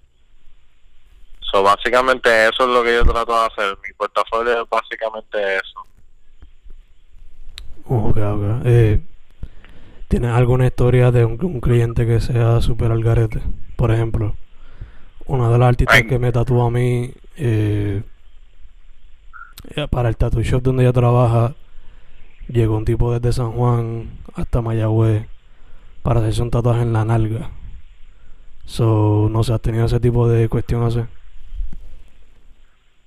So, 1.40 1.62
básicamente 1.62 2.28
eso 2.48 2.64
es 2.64 2.68
lo 2.68 2.82
que 2.82 2.94
yo 2.94 3.04
trato 3.04 3.32
de 3.32 3.46
hacer. 3.46 3.78
Mi 3.82 3.92
portafolio 3.94 4.62
es 4.62 4.68
básicamente 4.68 5.56
eso. 5.56 5.80
Ok, 7.86 8.18
ok. 8.18 8.62
Eh, 8.66 9.00
¿Tienes 10.06 10.30
alguna 10.32 10.66
historia 10.66 11.10
de 11.10 11.24
un, 11.24 11.60
cliente 11.60 12.06
que 12.06 12.20
sea 12.20 12.60
super 12.60 12.92
al 12.92 13.02
garete? 13.02 13.42
Por 13.76 13.90
ejemplo, 13.90 14.36
una 15.30 15.48
de 15.48 15.58
las 15.58 15.68
artistas 15.68 16.02
que 16.02 16.18
me 16.18 16.32
tatuó 16.32 16.66
a 16.66 16.70
mí 16.72 17.14
eh, 17.36 18.02
para 19.88 20.08
el 20.08 20.16
tattoo 20.16 20.42
shop 20.42 20.60
donde 20.60 20.82
ella 20.82 20.92
trabaja, 20.92 21.54
llegó 22.48 22.76
un 22.76 22.84
tipo 22.84 23.12
desde 23.14 23.32
San 23.32 23.52
Juan 23.52 24.10
hasta 24.34 24.60
Mayagüez 24.60 25.26
para 26.02 26.18
hacerse 26.18 26.42
un 26.42 26.50
tatuaje 26.50 26.82
en 26.82 26.92
la 26.92 27.04
nalga. 27.04 27.50
So, 28.64 29.28
no 29.30 29.44
sé, 29.44 29.52
¿has 29.52 29.60
tenido 29.60 29.86
ese 29.86 30.00
tipo 30.00 30.28
de 30.28 30.48
cuestión 30.48 30.82
así? 30.82 31.00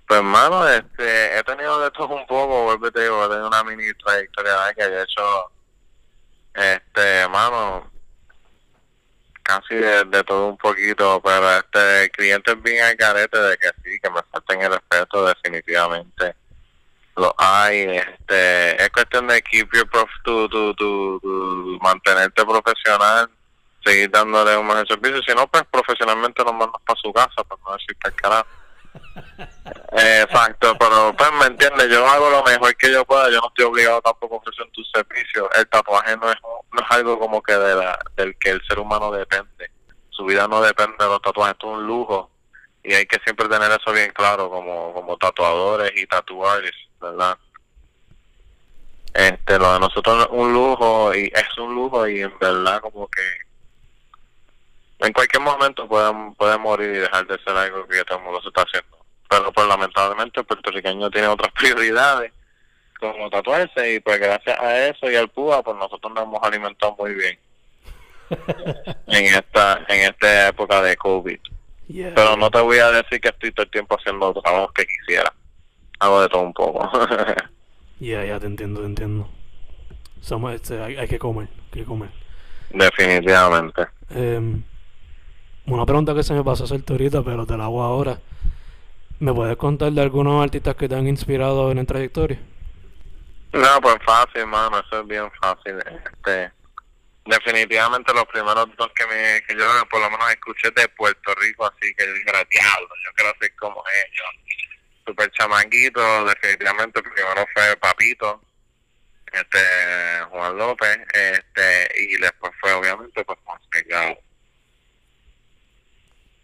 Pues 0.08 0.20
hermano, 0.20 0.65
este, 0.68 1.38
he 1.38 1.44
tenido 1.44 1.77
de 1.82 1.92
todo 1.92 2.15
un 2.15 2.25
poco, 2.25 2.63
vuelvo 2.63 2.89
te 2.89 3.03
digo, 3.03 3.25
he 3.25 3.27
tenido 3.27 3.48
una 3.48 3.63
mini 3.65 3.94
trayectoria 4.01 4.74
que 4.77 4.84
he 4.84 5.01
hecho, 5.03 5.51
este, 6.53 7.01
hermano, 7.01 7.92
casi 9.43 9.75
de, 9.75 10.23
todo 10.23 10.47
un 10.47 10.57
poquito, 10.57 11.21
pero 11.23 11.57
este, 11.57 12.09
cliente 12.12 12.51
es 12.53 12.62
bien 12.63 12.83
al 12.83 12.95
carete 12.97 13.38
de 13.38 13.57
que 13.57 13.67
sí, 13.83 14.00
que 14.01 14.09
me 14.09 14.21
falten 14.31 14.62
el 14.62 14.71
respeto 14.71 15.25
definitivamente. 15.25 16.35
lo 17.15 17.33
hay, 17.38 17.81
este, 17.97 18.81
es 18.83 18.89
cuestión 18.89 19.27
de 19.27 19.41
keep 19.43 19.69
your 19.73 19.88
prof, 19.89 20.09
tu, 20.23 20.50
tu, 20.50 20.73
tu, 20.73 21.19
tu- 21.19 21.79
mantenerte 21.81 22.43
profesional, 22.43 23.29
seguir 23.85 24.09
dándole 24.09 24.57
un 24.57 24.65
mejor 24.65 24.88
servicio, 24.88 25.21
si 25.21 25.35
no, 25.35 25.45
pues 25.47 25.63
profesionalmente 25.69 26.43
nos 26.43 26.53
mandas 26.53 26.81
para 26.85 27.00
su 27.00 27.12
casa, 27.13 27.43
pues 27.47 27.59
no 27.67 27.73
decir 27.73 27.95
para 28.01 28.15
el 28.15 28.21
carajo. 28.21 28.47
Exacto, 29.91 30.75
pero 30.77 31.13
pues 31.15 31.31
me 31.33 31.45
entiendes, 31.45 31.89
yo 31.89 32.05
hago 32.07 32.29
lo 32.29 32.43
mejor 32.43 32.75
que 32.75 32.91
yo 32.91 33.05
pueda, 33.05 33.29
yo 33.29 33.39
no 33.39 33.47
estoy 33.47 33.65
obligado 33.65 34.01
tampoco 34.01 34.35
a 34.35 34.38
ofrecer 34.39 34.65
tu 34.71 34.83
servicio, 34.85 35.50
el 35.53 35.67
tatuaje 35.67 36.17
no 36.17 36.31
es, 36.31 36.38
no 36.43 36.81
es 36.81 36.91
algo 36.91 37.19
como 37.19 37.41
que 37.41 37.53
de 37.53 37.75
la, 37.75 38.00
del 38.15 38.35
que 38.38 38.51
el 38.51 38.62
ser 38.67 38.79
humano 38.79 39.12
depende, 39.12 39.71
su 40.09 40.25
vida 40.25 40.47
no 40.47 40.62
depende 40.62 40.95
de 41.00 41.05
los 41.05 41.21
tatuajes, 41.21 41.55
es 41.59 41.63
un 41.63 41.85
lujo. 41.85 42.29
Y 42.83 42.93
hay 42.93 43.05
que 43.05 43.19
siempre 43.23 43.47
tener 43.47 43.71
eso 43.71 43.93
bien 43.93 44.12
claro 44.12 44.50
como, 44.50 44.93
como 44.93 45.15
tatuadores 45.17 45.91
y 45.95 46.05
tatuadores, 46.05 46.73
¿verdad? 47.00 47.38
Este, 49.13 49.57
lo 49.57 49.73
de 49.73 49.79
nosotros 49.79 50.23
es 50.23 50.27
un 50.31 50.53
lujo 50.53 51.15
y 51.15 51.31
es 51.33 51.57
un 51.57 51.73
lujo 51.75 52.07
y 52.07 52.21
en 52.21 52.38
verdad 52.39 52.81
como 52.81 53.07
que 53.07 53.21
en 55.03 55.13
cualquier 55.13 55.43
momento 55.43 55.88
pueden, 55.88 56.33
puede 56.36 56.57
morir 56.57 56.95
y 56.95 57.00
dejar 57.00 57.27
de 57.27 57.38
ser 57.39 57.55
algo 57.55 57.86
que 57.88 58.03
todo 58.05 58.19
el 58.19 58.24
mundo 58.24 58.41
se 58.41 58.48
está 58.48 58.62
haciendo. 58.62 58.98
Pero 59.29 59.51
pues 59.51 59.67
lamentablemente 59.67 60.39
el 60.39 60.45
puertorriqueño 60.45 61.10
tiene 61.12 61.27
otras 61.27 61.51
prioridades 61.60 62.31
como 63.00 63.29
tatuarse 63.29 63.95
y 63.95 64.00
pues 64.00 64.17
gracias 64.17 64.57
a 64.60 64.88
eso 64.88 65.12
y 65.12 65.15
al 65.15 65.29
PUA 65.29 65.62
pues 65.62 65.77
nosotros 65.77 66.13
nos 66.13 66.24
hemos 66.24 66.41
alimentado 66.41 66.95
muy 66.98 67.13
bien 67.13 67.38
en 69.07 69.25
esta 69.25 69.83
en 69.89 70.01
esta 70.01 70.48
época 70.48 70.81
de 70.81 70.95
COVID. 70.95 71.39
Yeah. 71.88 72.13
Pero 72.15 72.38
no 72.38 72.50
te 72.50 72.62
voy 72.62 72.77
a 72.77 72.91
decir 72.91 73.19
que 73.19 73.27
estoy 73.27 73.51
todo 73.51 73.65
el 73.65 73.72
tiempo 73.72 73.98
haciendo 74.00 74.33
trabajos 74.41 74.72
que 74.74 74.86
quisiera. 74.86 75.33
Hago 76.00 76.22
de 76.22 76.29
todo 76.29 76.41
un 76.41 76.53
poco. 76.53 76.89
Ya, 78.00 78.25
ya 78.25 78.38
te 78.38 78.48
entiendo, 78.48 78.81
te 78.81 78.88
entiendo. 78.88 79.29
Somos, 80.19 80.53
este, 80.53 80.81
hay, 80.81 80.98
hay 80.98 81.07
que 81.07 81.17
comer, 81.17 81.48
hay 81.72 81.79
que 81.79 81.86
comer. 81.86 82.10
Definitivamente. 82.72 83.88
Em, 84.10 84.62
una 85.65 85.86
pregunta 85.86 86.13
que 86.13 86.24
se 86.24 86.34
me 86.34 86.43
pasó 86.43 86.65
hacerte 86.65 86.93
ahorita, 86.93 87.24
pero 87.24 87.46
te 87.46 87.58
la 87.58 87.65
hago 87.65 87.84
ahora. 87.84 88.20
¿Me 89.20 89.34
puedes 89.34 89.55
contar 89.55 89.91
de 89.91 90.01
algunos 90.01 90.43
artistas 90.43 90.75
que 90.75 90.89
te 90.89 90.96
han 90.96 91.08
inspirado 91.08 91.72
en 91.72 91.77
la 91.77 91.86
trayectoria? 91.86 92.39
No, 93.53 93.82
pues 93.82 93.96
fácil, 94.05 94.48
mano, 94.48 94.79
eso 94.79 95.01
es 95.01 95.08
bien 95.08 95.32
fácil. 95.39 95.77
Este, 95.77 96.51
definitivamente 97.25 98.13
los 98.13 98.25
primeros 98.25 98.67
dos 98.75 98.91
que 98.96 99.05
me 99.08 99.41
yo 99.58 99.65
por 99.89 100.01
lo 100.01 100.10
menos 100.10 100.29
escuché 100.32 100.72
de 100.72 100.88
Puerto 100.89 101.34
Rico, 101.36 101.65
así 101.65 101.93
que 101.96 102.05
yo 102.05 102.13
dije, 102.13 102.48
diablo, 102.50 102.89
yo 103.05 103.12
quiero 103.15 103.34
ser 103.39 103.55
como 103.55 103.84
ellos. 104.05 104.65
Super 105.05 105.32
chamanguito, 105.32 106.25
definitivamente 106.25 107.00
el 107.00 107.12
primero 107.12 107.46
fue 107.53 107.75
Papito, 107.77 108.41
este 109.32 109.60
Juan 110.29 110.58
López, 110.58 110.98
este 111.13 111.89
y 111.96 112.17
después 112.17 112.51
fue 112.60 112.74
obviamente 112.74 113.24
pues 113.24 113.38
Juan. 113.46 113.60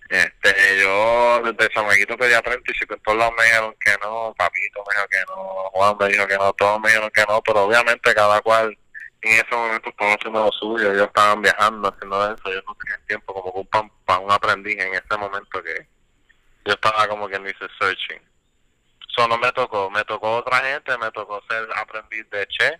Este, 0.10 0.82
yo 0.82 1.39
desde 1.44 1.72
chamaquito 1.72 2.18
pedí 2.18 2.34
apprenticeship, 2.34 2.92
en 2.92 3.00
todos 3.01 3.18
lados 3.20 3.34
me 3.38 3.44
dijeron 3.44 3.75
que 3.80 3.92
no, 4.01 4.34
papito 4.36 4.84
me 4.89 4.96
dijo 4.96 5.08
que 5.08 5.20
no, 5.28 5.70
Juan 5.72 5.98
me 6.00 6.08
dijo 6.08 6.28
que 6.28 6.36
no, 6.38 6.54
todos 6.54 6.80
me 6.82 6.89
dijeron 6.89 7.12
que 7.13 7.25
no, 7.28 7.42
pero 7.44 7.63
obviamente 7.66 8.16
cada 8.16 8.42
cual 8.42 8.75
en 9.22 9.32
ese 9.34 9.56
momento 9.56 9.89
estaba 9.89 10.13
haciendo 10.13 10.46
lo 10.46 10.51
suyo, 10.51 10.92
ellos 10.94 11.08
estaban 11.08 11.44
viajando, 11.44 11.89
haciendo 11.89 12.34
eso, 12.34 12.44
yo 12.51 12.62
no 12.66 12.75
tenía 12.75 12.98
tiempo 13.06 13.34
como 13.36 13.54
que 13.54 13.60
un 13.60 13.68
pan- 13.68 13.92
para 14.06 14.20
un 14.20 14.32
aprendiz 14.32 14.80
en 14.80 14.96
ese 14.96 15.18
momento 15.18 15.62
que 15.62 15.88
yo 16.66 16.74
estaba 16.74 17.08
como 17.08 17.30
quien 17.30 17.44
dice 17.44 17.68
searching. 17.80 18.22
Eso 19.08 19.28
no 19.28 19.38
me 19.38 19.51
tocó, 19.51 19.92
me 19.92 20.04
tocó 20.06 20.38
otra 20.38 20.58
gente, 20.62 20.98
me 20.98 21.12
tocó 21.12 21.44
ser 21.48 21.68
aprendiz 21.75 22.28
de 22.32 22.48
Che, 22.48 22.80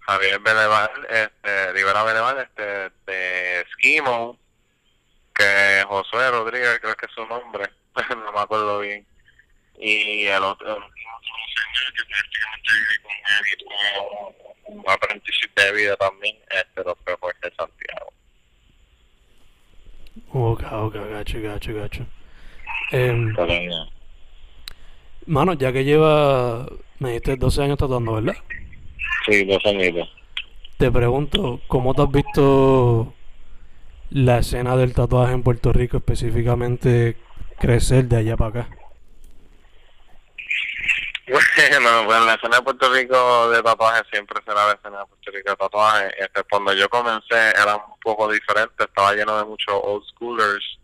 Javier 0.00 0.38
Beleval, 0.38 1.06
este, 1.08 1.72
Rivera 1.72 2.04
Beleval, 2.04 2.38
este, 2.38 2.92
de 3.06 3.60
Esquimo, 3.62 4.38
que 5.36 5.84
Josué 5.86 6.30
Rodríguez, 6.30 6.78
creo 6.80 6.94
que 6.96 7.06
es 7.06 7.12
su 7.12 7.26
nombre, 7.26 7.64
no 8.10 8.32
me 8.32 8.40
acuerdo 8.40 8.80
bien. 8.80 9.06
Y 9.78 10.24
el 10.24 10.42
otro, 10.42 10.66
el 10.68 10.82
señor 10.82 11.92
que 11.94 12.04
prácticamente 12.04 12.72
viví 12.72 13.02
con 13.02 13.12
él 13.32 14.42
y 14.66 14.72
un 14.72 14.84
aprendizaje 14.88 15.50
de 15.54 15.72
vida 15.72 15.96
también, 15.96 16.36
este 16.50 16.82
fue 16.82 17.16
Jorge 17.20 17.52
Santiago. 17.56 18.12
Ok, 20.32 20.62
ok, 20.72 20.94
gacho, 21.10 21.40
gacho, 21.42 21.74
gacho. 21.74 22.06
Em, 22.90 23.34
mano, 25.26 25.52
ya 25.54 25.72
que 25.72 25.84
lleva, 25.84 26.66
me 26.98 27.10
dijiste 27.10 27.36
12 27.36 27.62
años 27.62 27.78
tatuando, 27.78 28.14
¿verdad? 28.14 28.36
Sí, 29.26 29.44
dos 29.44 29.64
añitos. 29.66 30.08
Te 30.78 30.90
pregunto, 30.90 31.60
¿cómo 31.68 31.94
te 31.94 32.02
has 32.02 32.10
visto 32.10 33.15
la 34.10 34.38
escena 34.38 34.76
del 34.76 34.94
tatuaje 34.94 35.32
en 35.32 35.42
Puerto 35.42 35.72
Rico, 35.72 35.98
específicamente 35.98 37.16
crecer 37.58 38.06
de 38.06 38.16
allá 38.16 38.36
para 38.36 38.62
acá? 38.62 38.68
Bueno, 41.28 42.04
pues 42.06 42.22
la 42.22 42.34
escena 42.34 42.56
de 42.56 42.62
Puerto 42.62 42.92
Rico 42.92 43.50
de 43.50 43.62
tatuaje 43.62 44.02
siempre 44.12 44.40
será 44.44 44.66
la 44.66 44.72
escena 44.74 45.00
de 45.00 45.06
Puerto 45.06 45.30
Rico 45.32 45.50
de 45.50 45.56
tatuaje. 45.56 46.22
Este, 46.22 46.44
cuando 46.44 46.72
yo 46.72 46.88
comencé 46.88 47.50
era 47.50 47.76
un 47.76 47.98
poco 48.00 48.30
diferente, 48.30 48.84
estaba 48.84 49.12
lleno 49.12 49.36
de 49.36 49.44
muchos 49.44 49.74
old 49.82 50.04
schoolers, 50.10 50.78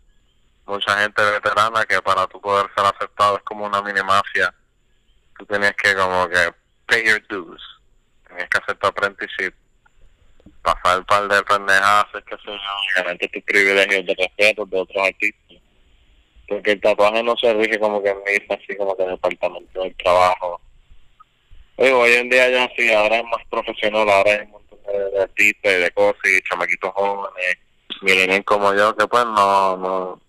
mucha 0.65 0.99
gente 1.01 1.21
veterana 1.21 1.85
que 1.85 2.01
para 2.01 2.27
tú 2.27 2.41
poder 2.41 2.69
ser 2.75 2.85
aceptado 2.85 3.37
es 3.37 3.43
como 3.43 3.65
una 3.65 3.81
mini 3.81 4.01
mafia. 4.03 4.53
Tú 5.37 5.45
tenías 5.45 5.73
que 5.81 5.95
como 5.95 6.27
que 6.27 6.53
pay 6.87 7.05
your 7.05 7.25
dues, 7.27 7.61
tenías 8.27 8.49
que 8.49 8.57
hacer 8.57 8.75
tu 8.75 8.87
apprenticeship, 8.87 9.53
pasar 10.63 10.99
un 10.99 11.05
par 11.05 11.27
de 11.27 11.43
pendejazos, 11.43 12.23
que 12.23 12.35
y 12.35 12.95
ganarte 12.95 13.27
tus 13.27 13.43
privilegios 13.43 14.05
de 14.05 14.15
respeto 14.15 14.65
de 14.65 14.79
otros 14.79 15.07
artistas. 15.07 15.57
Porque 16.47 16.71
el 16.71 16.81
tatuaje 16.81 17.21
no 17.21 17.35
se 17.37 17.53
rige 17.53 17.79
como 17.79 18.01
que 18.01 18.09
en 18.09 18.17
misa, 18.25 18.55
así 18.55 18.75
como 18.77 18.95
que 18.95 19.03
en 19.03 19.09
el 19.09 19.15
departamento 19.15 19.81
del 19.81 19.95
trabajo. 19.95 20.61
Hoy 21.75 22.13
en 22.13 22.29
día 22.29 22.49
ya 22.49 22.69
sí, 22.77 22.91
ahora 22.93 23.17
es 23.17 23.23
más 23.25 23.45
profesional, 23.49 24.09
ahora 24.09 24.31
hay 24.31 24.45
un 24.45 24.51
montón 24.51 24.79
de, 24.83 25.21
artistas 25.21 25.71
y 25.73 25.75
de 25.75 25.91
cosas 25.91 26.21
y 26.25 26.41
chamaquitos 26.43 26.91
jóvenes, 26.93 27.57
millennials 28.01 28.45
como 28.45 28.73
yo, 28.73 28.95
que 28.95 29.07
pues 29.07 29.25
no, 29.25 29.77
no, 29.77 30.21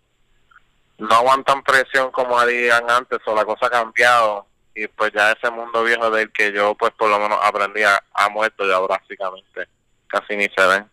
no 0.98 1.14
aguantan 1.14 1.62
presión 1.62 2.10
como 2.10 2.38
harían 2.38 2.88
antes, 2.90 3.18
o 3.26 3.34
la 3.34 3.44
cosa 3.44 3.66
ha 3.66 3.70
cambiado. 3.70 4.46
Y 4.74 4.88
pues 4.88 5.12
ya 5.12 5.32
ese 5.32 5.50
mundo 5.50 5.84
viejo 5.84 6.10
del 6.10 6.32
que 6.32 6.52
yo 6.52 6.74
pues 6.74 6.92
por 6.92 7.08
lo 7.08 7.18
menos 7.20 7.38
aprendí 7.42 7.82
a, 7.82 8.02
ha 8.14 8.28
muerto 8.28 8.68
ya 8.68 8.78
básicamente, 8.80 9.68
casi 10.14 10.36
ni 10.36 10.48
se 10.56 10.66
ven. 10.66 10.88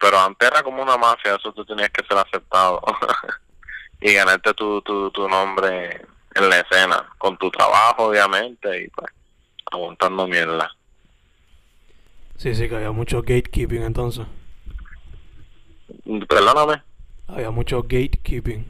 Pero 0.00 0.18
antes 0.18 0.48
era 0.48 0.62
como 0.62 0.82
una 0.82 0.96
mafia, 0.96 1.36
eso 1.36 1.52
tú 1.52 1.64
tenías 1.64 1.90
que 1.90 2.04
ser 2.06 2.18
aceptado. 2.18 2.82
y 4.00 4.12
ganarte 4.12 4.52
tu, 4.54 4.82
tu, 4.82 5.10
tu 5.12 5.28
nombre 5.28 6.04
en 6.34 6.48
la 6.48 6.58
escena, 6.60 7.08
con 7.18 7.36
tu 7.38 7.50
trabajo 7.50 8.06
obviamente 8.06 8.84
y 8.84 8.88
pues 8.88 9.12
aguantando 9.70 10.26
mierda. 10.26 10.70
Sí, 12.36 12.54
sí, 12.54 12.68
que 12.68 12.76
había 12.76 12.90
mucho 12.90 13.22
gatekeeping 13.22 13.82
entonces. 13.82 14.26
Perdóname. 16.28 16.82
Había 17.28 17.50
mucho 17.50 17.82
gatekeeping. 17.82 18.66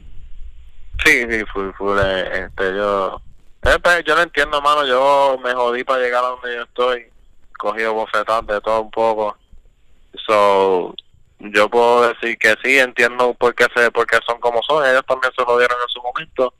Sí, 1.03 1.25
sí, 1.29 1.43
full, 1.51 1.71
full, 1.75 1.97
eh, 1.99 2.45
este, 2.45 2.75
yo, 2.75 3.19
eh, 3.63 3.77
pues, 3.81 4.03
yo 4.05 4.15
lo 4.15 4.21
entiendo, 4.21 4.61
mano, 4.61 4.85
yo 4.85 5.39
me 5.43 5.53
jodí 5.53 5.83
para 5.83 6.01
llegar 6.03 6.23
a 6.23 6.27
donde 6.27 6.55
yo 6.55 6.61
estoy, 6.61 7.07
cogido 7.53 7.93
bofetadas 7.93 8.45
de 8.47 8.61
todo 8.61 8.81
un 8.81 8.91
poco, 8.91 9.37
so, 10.25 10.93
yo 11.39 11.69
puedo 11.69 12.09
decir 12.09 12.37
que 12.37 12.55
sí, 12.63 12.79
entiendo 12.79 13.33
por 13.33 13.53
qué, 13.55 13.67
se, 13.75 13.91
por 13.91 14.05
qué 14.07 14.19
son 14.25 14.39
como 14.39 14.61
son, 14.63 14.85
ellos 14.85 15.05
también 15.07 15.33
se 15.37 15.43
jodieron 15.43 15.77
en 15.81 15.89
su 15.89 16.01
momento, 16.01 16.53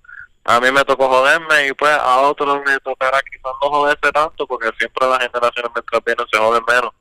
a 0.46 0.60
mí 0.60 0.72
me 0.72 0.84
tocó 0.84 1.08
joderme 1.08 1.68
y 1.68 1.74
pues 1.74 1.92
a 1.92 2.22
otros 2.22 2.62
me 2.66 2.80
tocará 2.80 3.22
quizás 3.22 3.54
no 3.62 3.70
joderse 3.70 4.12
tanto 4.12 4.46
porque 4.46 4.70
siempre 4.78 5.08
las 5.08 5.20
generaciones 5.20 5.72
mientras 5.74 6.04
vienen 6.04 6.26
se 6.32 6.38
joden 6.38 6.64
menos 6.68 6.93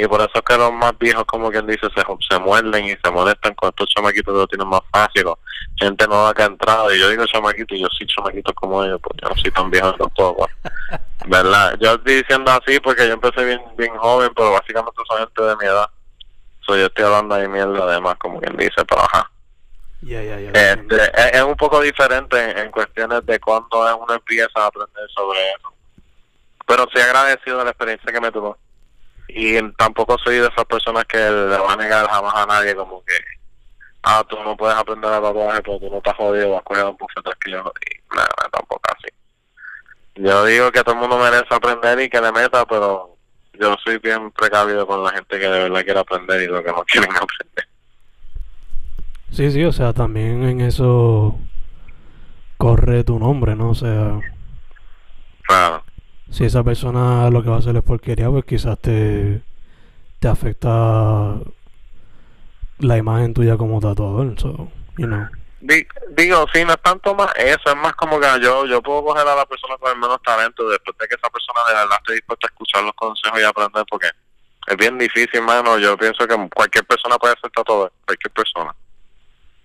y 0.00 0.08
por 0.08 0.20
eso 0.20 0.30
es 0.34 0.42
que 0.42 0.56
los 0.56 0.72
más 0.72 0.96
viejos 0.98 1.24
como 1.26 1.50
quien 1.50 1.66
dice 1.66 1.88
se, 1.94 2.02
se 2.28 2.38
muerden 2.38 2.86
y 2.86 2.96
se 3.02 3.10
molestan 3.10 3.54
con 3.54 3.68
estos 3.68 3.88
chamaquitos 3.88 4.32
que 4.32 4.38
lo 4.38 4.46
tienen 4.46 4.68
más 4.68 4.80
fácil 4.90 5.26
o 5.26 5.38
gente 5.78 6.06
nueva 6.06 6.32
que 6.32 6.42
ha 6.42 6.46
entrado 6.46 6.94
y 6.94 6.98
yo 6.98 7.08
digo 7.10 7.26
chamaquito 7.26 7.74
y 7.74 7.80
yo 7.80 7.88
soy 7.90 8.06
chamaquito 8.06 8.54
como 8.54 8.82
ellos 8.84 8.98
porque 9.02 9.18
yo 9.22 9.28
no 9.28 9.36
soy 9.36 9.50
tan 9.50 9.70
viejo 9.70 9.92
tampoco 9.94 10.48
verdad 11.26 11.76
yo 11.80 11.94
estoy 11.94 12.14
diciendo 12.14 12.50
así 12.50 12.80
porque 12.80 13.06
yo 13.06 13.12
empecé 13.14 13.44
bien 13.44 13.60
bien 13.76 13.94
joven 13.96 14.30
pero 14.34 14.52
básicamente 14.52 15.02
son 15.06 15.18
gente 15.18 15.42
de 15.42 15.56
mi 15.56 15.64
edad 15.66 15.90
so, 16.66 16.76
yo 16.76 16.86
estoy 16.86 17.04
hablando 17.04 17.34
de 17.34 17.48
mierda 17.48 17.84
además 17.84 18.16
como 18.18 18.40
quien 18.40 18.56
dice 18.56 18.82
pero 18.88 19.02
ajá 19.02 19.30
Ya, 20.02 20.22
ya, 20.22 20.40
ya. 20.40 20.50
este, 20.50 20.96
es, 20.96 21.32
es 21.34 21.42
un 21.42 21.56
poco 21.56 21.80
diferente 21.82 22.36
en, 22.50 22.56
en 22.58 22.70
cuestiones 22.70 23.24
de 23.26 23.38
cuando 23.38 23.96
uno 23.98 24.14
empieza 24.14 24.48
a 24.56 24.66
aprender 24.66 25.06
sobre 25.14 25.38
eso. 25.50 25.74
Pero 26.66 26.86
sí 26.94 27.00
agradecido 27.02 27.58
de 27.58 27.64
la 27.64 27.70
experiencia 27.70 28.10
que 28.10 28.20
me 28.20 28.32
tuvo. 28.32 28.56
Y 29.34 29.72
tampoco 29.72 30.16
soy 30.18 30.36
de 30.36 30.48
esas 30.48 30.64
personas 30.64 31.04
que 31.04 31.18
le 31.18 31.58
va 31.58 31.72
a 31.72 31.76
negar 31.76 32.08
jamás 32.08 32.34
a 32.34 32.46
nadie 32.46 32.74
como 32.74 33.04
que, 33.04 33.14
ah, 34.02 34.24
tú 34.28 34.36
no 34.42 34.56
puedes 34.56 34.76
aprender 34.76 35.12
a 35.12 35.20
tatuaje, 35.20 35.62
pero 35.62 35.78
tú 35.78 35.90
no 35.90 35.98
estás 35.98 36.16
jodido, 36.16 36.50
vas 36.52 36.60
a 36.60 36.64
coger 36.64 36.84
un 36.84 36.96
bufete 36.96 37.30
que 37.44 37.50
yo. 37.50 37.58
No, 37.58 38.22
no, 38.22 38.50
tampoco 38.50 38.82
así. 38.96 39.12
yo 40.16 40.44
digo 40.44 40.70
que 40.72 40.82
todo 40.82 40.94
el 40.94 41.00
mundo 41.00 41.18
merece 41.18 41.54
aprender 41.54 42.00
y 42.00 42.08
que 42.08 42.20
le 42.20 42.32
meta, 42.32 42.64
pero 42.66 43.16
yo 43.60 43.76
soy 43.84 43.98
bien 43.98 44.30
precavido 44.32 44.86
con 44.86 45.02
la 45.04 45.10
gente 45.10 45.38
que 45.38 45.48
de 45.48 45.68
verdad 45.68 45.84
quiere 45.84 46.00
aprender 46.00 46.42
y 46.42 46.46
lo 46.46 46.62
que 46.62 46.72
no 46.72 46.84
quieren 46.86 47.10
aprender. 47.10 47.68
Sí, 49.32 49.50
sí, 49.52 49.64
o 49.64 49.72
sea, 49.72 49.92
también 49.92 50.42
en 50.42 50.60
eso 50.60 51.38
corre 52.56 53.04
tu 53.04 53.18
nombre, 53.18 53.54
¿no? 53.54 53.70
O 53.70 53.74
sea, 53.74 54.20
Claro. 55.50 55.82
Si 56.30 56.44
esa 56.44 56.62
persona 56.62 57.28
lo 57.30 57.42
que 57.42 57.50
va 57.50 57.56
a 57.56 57.58
hacer 57.58 57.76
es 57.76 57.82
porquería, 57.82 58.28
pues 58.30 58.44
quizás 58.44 58.78
te, 58.78 59.40
te 60.18 60.28
afecta 60.28 61.34
la 62.78 62.96
imagen 62.96 63.34
tuya 63.34 63.56
como 63.56 63.80
tatuador, 63.80 64.38
so, 64.38 64.68
you 64.96 65.06
know. 65.06 65.26
Di- 65.60 65.86
digo, 66.16 66.46
sí, 66.54 66.64
no 66.64 66.72
es 66.72 66.80
tanto 66.82 67.14
más 67.14 67.30
eso, 67.36 67.60
es 67.66 67.76
más 67.76 67.92
como 67.94 68.18
que 68.18 68.26
yo 68.40 68.64
yo 68.64 68.80
puedo 68.80 69.04
coger 69.04 69.28
a 69.28 69.34
la 69.36 69.44
persona 69.44 69.76
con 69.76 69.90
el 69.92 69.98
menos 69.98 70.22
talento 70.22 70.66
después 70.70 70.96
de 70.98 71.06
que 71.08 71.16
esa 71.16 71.28
persona 71.28 71.60
de 71.68 71.74
verdad 71.74 71.98
esté 71.98 72.14
dispuesta 72.14 72.46
a 72.46 72.50
escuchar 72.50 72.82
los 72.84 72.94
consejos 72.94 73.38
y 73.40 73.44
aprender, 73.44 73.84
porque 73.90 74.08
es 74.66 74.76
bien 74.78 74.96
difícil, 74.96 75.42
mano. 75.42 75.78
Yo 75.78 75.98
pienso 75.98 76.26
que 76.26 76.48
cualquier 76.54 76.86
persona 76.86 77.18
puede 77.18 77.34
ser 77.42 77.50
tatuador, 77.50 77.92
cualquier 78.06 78.32
persona. 78.32 78.74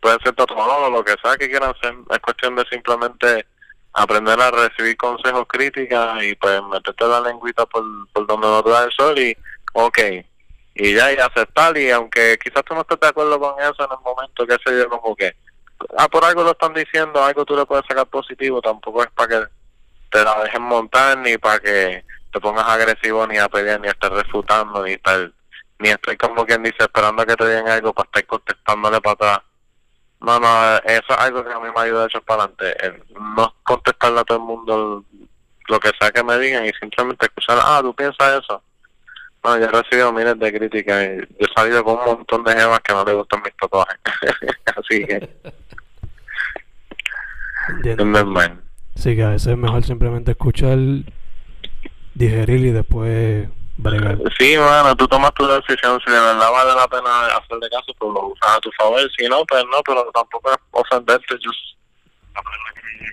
Puede 0.01 0.17
ser 0.21 0.33
tatuador 0.35 0.83
o 0.83 0.89
lo 0.89 1.03
que 1.03 1.15
sea 1.23 1.37
que 1.37 1.47
quieran 1.47 1.73
hacer. 1.73 1.95
Es 2.09 2.19
cuestión 2.19 2.55
de 2.57 2.65
simplemente 2.69 3.47
aprender 3.95 4.39
a 4.39 4.51
recibir 4.51 4.97
consejos, 4.97 5.47
críticas 5.47 6.21
y 6.23 6.35
pues 6.35 6.61
meterte 6.63 7.07
la 7.07 7.21
lengüita 7.21 7.65
por, 7.65 7.83
por 8.11 8.27
donde 8.27 8.47
no 8.47 8.61
te 8.61 8.69
da 8.69 8.83
el 8.83 8.91
sol 8.91 9.17
y, 9.17 9.35
ok, 9.73 9.99
y 10.75 10.93
ya, 10.93 11.13
y 11.13 11.17
aceptar. 11.17 11.77
Y 11.77 11.89
aunque 11.91 12.37
quizás 12.43 12.63
tú 12.65 12.75
no 12.75 12.81
estés 12.81 12.99
de 12.99 13.07
acuerdo 13.07 13.39
con 13.39 13.59
eso 13.59 13.85
en 13.85 13.91
el 13.91 14.03
momento, 14.03 14.45
que 14.45 14.57
sé 14.63 14.77
yo, 14.77 14.89
como 14.89 15.15
que 15.15 15.33
ah, 15.97 16.09
por 16.09 16.25
algo 16.25 16.43
lo 16.43 16.51
están 16.51 16.73
diciendo, 16.73 17.23
algo 17.23 17.45
tú 17.45 17.55
le 17.55 17.65
puedes 17.65 17.85
sacar 17.87 18.05
positivo, 18.07 18.61
tampoco 18.61 19.01
es 19.01 19.09
para 19.11 19.29
que 19.29 19.47
te 20.11 20.23
la 20.23 20.43
dejen 20.43 20.61
montar, 20.61 21.17
ni 21.17 21.37
para 21.37 21.59
que 21.59 22.03
te 22.33 22.39
pongas 22.41 22.67
agresivo, 22.67 23.25
ni 23.25 23.37
a 23.37 23.47
pelear, 23.47 23.79
ni 23.79 23.87
a 23.87 23.91
estar 23.91 24.11
refutando, 24.11 24.83
ni 24.83 24.93
estar, 24.93 25.31
ni 25.79 25.89
estar 25.89 26.17
como 26.17 26.45
quien 26.45 26.63
dice, 26.63 26.77
esperando 26.79 27.21
a 27.21 27.25
que 27.25 27.35
te 27.35 27.47
digan 27.47 27.69
algo 27.69 27.93
para 27.93 28.07
estar 28.07 28.25
contestándole 28.25 28.99
para 28.99 29.13
atrás. 29.13 29.39
No, 30.21 30.39
no, 30.39 30.77
eso 30.77 31.03
es 31.09 31.17
algo 31.17 31.43
que 31.43 31.53
a 31.53 31.59
mí 31.59 31.67
me 31.75 31.81
ayuda 31.81 32.03
a 32.03 32.07
echar 32.07 32.21
para 32.23 32.43
adelante, 32.43 32.85
el 32.85 33.03
no 33.35 33.53
contestarle 33.63 34.19
a 34.21 34.23
todo 34.23 34.37
el 34.37 34.43
mundo 34.43 35.05
lo 35.67 35.79
que 35.79 35.91
sea 35.99 36.11
que 36.11 36.23
me 36.23 36.37
digan 36.39 36.65
y 36.65 36.71
simplemente 36.79 37.25
escuchar, 37.25 37.57
ah, 37.61 37.79
tú 37.81 37.93
piensas 37.93 38.43
eso. 38.43 38.61
Bueno, 39.41 39.59
yo 39.59 39.65
he 39.65 39.81
recibido 39.83 40.13
miles 40.13 40.39
de 40.39 40.53
críticas 40.53 41.03
y 41.03 41.17
yo 41.17 41.47
he 41.47 41.53
salido 41.55 41.83
con 41.83 41.99
un 41.99 42.05
montón 42.05 42.43
de 42.43 42.53
jevas 42.53 42.79
que 42.79 42.93
no 42.93 43.03
le 43.03 43.13
gustan 43.13 43.41
mis 43.43 43.55
tatuajes. 43.55 43.99
Así 44.75 45.05
que. 45.05 45.29
Sí, 48.95 49.15
que 49.15 49.23
a 49.23 49.29
veces 49.29 49.47
es 49.47 49.57
mejor 49.57 49.83
simplemente 49.83 50.31
escuchar, 50.31 50.77
digerir 52.13 52.65
y 52.65 52.71
después 52.71 53.49
bregar. 53.77 54.17
Sí, 54.37 54.55
bueno, 54.57 54.95
tú 54.95 55.07
tomas 55.07 55.33
tu 55.33 55.45
decisión. 55.47 55.99
Si 56.05 56.11
de 56.11 56.19
verdad 56.19 56.51
vale 56.51 56.75
la 56.75 56.87
pena 56.87 57.27
hacerle 57.37 57.69
caso, 57.69 57.93
pues 57.97 58.13
lo 58.13 58.27
usas 58.27 58.57
a 58.57 58.59
tu 58.59 58.71
favor. 58.71 59.01
Si 59.17 59.27
no, 59.27 59.43
pues 59.45 59.63
no, 59.65 59.81
pero 59.85 60.09
tampoco 60.13 60.51
es 60.51 60.57
ofenderte. 60.71 61.35
Yo 61.39 61.51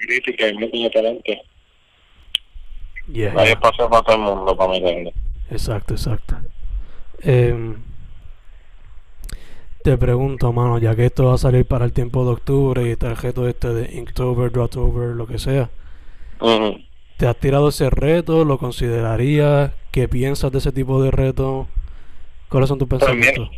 crítica 0.06 0.48
y 0.48 0.54
muy 0.54 0.68
diferente. 0.68 1.42
Yeah, 3.08 3.30
Hay 3.32 3.46
yeah. 3.46 3.52
espacio 3.54 3.88
para 3.88 4.02
todo 4.02 4.16
el 4.16 4.22
mundo, 4.22 4.56
para 4.56 4.70
meterle. 4.70 5.12
Exacto, 5.50 5.94
exacto. 5.94 6.36
Em, 7.20 7.76
te 9.82 9.96
pregunto, 9.98 10.52
mano, 10.52 10.78
ya 10.78 10.94
que 10.94 11.06
esto 11.06 11.26
va 11.26 11.34
a 11.34 11.38
salir 11.38 11.66
para 11.66 11.84
el 11.84 11.92
tiempo 11.92 12.24
de 12.24 12.32
octubre 12.32 12.82
y 12.84 12.90
está 12.92 13.08
el 13.08 13.16
reto 13.16 13.48
este 13.48 13.68
de 13.68 13.96
Inktober, 13.96 14.50
Drawtober, 14.52 15.08
lo 15.16 15.26
que 15.26 15.38
sea, 15.38 15.70
Ujú. 16.40 16.80
¿te 17.16 17.26
has 17.26 17.36
tirado 17.36 17.68
ese 17.68 17.90
reto? 17.90 18.44
¿Lo 18.44 18.58
considerarías? 18.58 19.72
¿Qué 19.92 20.08
piensas 20.08 20.50
de 20.50 20.56
ese 20.56 20.72
tipo 20.72 21.02
de 21.02 21.10
reto? 21.10 21.68
¿Cuáles 22.48 22.70
son 22.70 22.78
tus 22.78 22.88
Pues 22.88 23.00
pensamientos? 23.00 23.50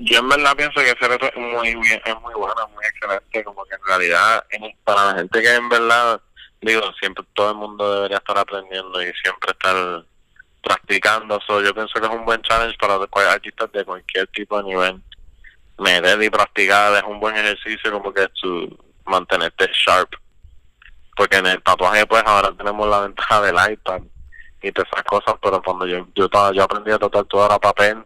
Yo 0.00 0.18
en 0.18 0.28
verdad 0.28 0.56
pienso 0.56 0.80
que 0.80 0.90
ese 0.90 1.06
reto 1.06 1.26
es 1.26 1.36
muy 1.36 1.76
bien, 1.76 2.02
es 2.04 2.20
muy 2.20 2.34
bueno, 2.34 2.68
muy 2.74 2.84
excelente, 2.84 3.44
como 3.44 3.64
que 3.66 3.76
en 3.76 3.80
realidad 3.86 4.44
para 4.82 5.06
la 5.06 5.14
gente 5.18 5.40
que 5.40 5.54
en 5.54 5.68
verdad, 5.68 6.20
digo, 6.60 6.82
siempre 6.98 7.24
todo 7.34 7.50
el 7.52 7.56
mundo 7.58 7.94
debería 7.94 8.16
estar 8.16 8.36
aprendiendo 8.38 9.00
y 9.00 9.12
siempre 9.22 9.52
estar 9.52 10.04
practicando, 10.64 11.40
so, 11.46 11.62
yo 11.62 11.72
pienso 11.72 12.00
que 12.00 12.06
es 12.06 12.12
un 12.12 12.24
buen 12.24 12.42
challenge 12.42 12.76
para 12.78 12.94
artistas 13.30 13.70
de 13.70 13.84
cualquier 13.84 14.26
tipo 14.28 14.60
de 14.60 14.64
nivel. 14.64 15.00
Meter 15.78 16.20
y 16.22 16.30
practicar 16.30 16.96
es 16.96 17.02
un 17.04 17.20
buen 17.20 17.36
ejercicio 17.36 17.92
como 17.92 18.12
que 18.12 18.26
tu 18.40 18.78
mantenerte 19.04 19.70
sharp, 19.72 20.10
porque 21.16 21.36
en 21.36 21.46
el 21.46 21.62
tatuaje 21.62 22.04
pues 22.06 22.24
ahora 22.26 22.52
tenemos 22.56 22.88
la 22.88 23.00
ventaja 23.02 23.40
del 23.42 23.56
iPad 23.72 24.02
y 24.62 24.72
todas 24.72 24.88
esas 24.92 25.04
cosas, 25.04 25.34
pero 25.42 25.62
cuando 25.62 25.86
yo 25.86 26.06
yo, 26.14 26.24
estaba- 26.26 26.52
yo 26.52 26.62
aprendí 26.62 26.90
a 26.92 26.98
tatuar 26.98 27.24
todo 27.24 27.46
era 27.46 27.58
papel 27.58 28.04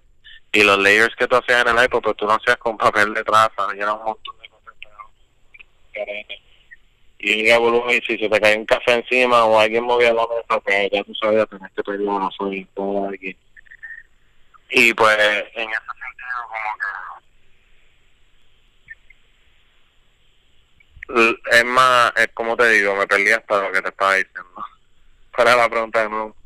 y 0.53 0.63
los 0.63 0.79
layers 0.79 1.15
que 1.17 1.27
tú 1.27 1.37
hacías 1.37 1.67
en 1.67 1.77
el 1.77 1.85
iPod, 1.85 2.03
pues 2.03 2.17
tú 2.17 2.25
lo 2.27 2.33
hacías 2.33 2.57
con 2.57 2.79
papel 2.79 3.13
de 3.13 3.23
traza, 3.25 3.67
y 3.77 3.81
era 3.81 3.93
un 3.93 4.05
montón 4.05 4.37
de 4.39 4.49
cosas. 4.49 4.75
Y 7.19 7.43
llega 7.43 7.59
volumen 7.59 7.97
y 7.97 8.01
si 8.07 8.19
se 8.19 8.29
te 8.29 8.41
cae 8.41 8.57
un 8.59 8.67
café 8.67 8.93
encima 8.95 9.45
o 9.45 9.59
alguien 9.59 9.85
movía 9.85 10.13
la 10.13 10.27
mesa, 10.27 10.61
pues 10.61 10.91
ya 10.93 11.03
tú 11.05 11.15
sabías, 11.15 11.49
tenés 11.49 11.73
que 11.73 11.83
pedir 11.83 12.09
una 12.09 12.31
sola 12.31 12.55
y 12.55 12.65
todo 12.67 13.09
aquí. 13.09 13.37
Y 14.71 14.95
pues 14.95 15.17
en 15.19 15.23
ese 15.23 15.51
sentido 15.55 15.73
como 21.09 21.19
que... 21.19 21.59
Es 21.59 21.65
más, 21.65 22.13
es 22.17 22.29
como 22.35 22.57
te 22.57 22.69
digo, 22.69 22.95
me 22.97 23.07
perdí 23.07 23.31
hasta 23.31 23.63
lo 23.63 23.73
que 23.73 23.83
te 23.83 23.89
estaba 23.89 24.15
diciendo. 24.15 24.65
¿Cuál 25.35 25.49
era 25.49 25.57
la 25.57 25.69
pregunta 25.69 26.03
de 26.03 26.09
nuevo? 26.09 26.37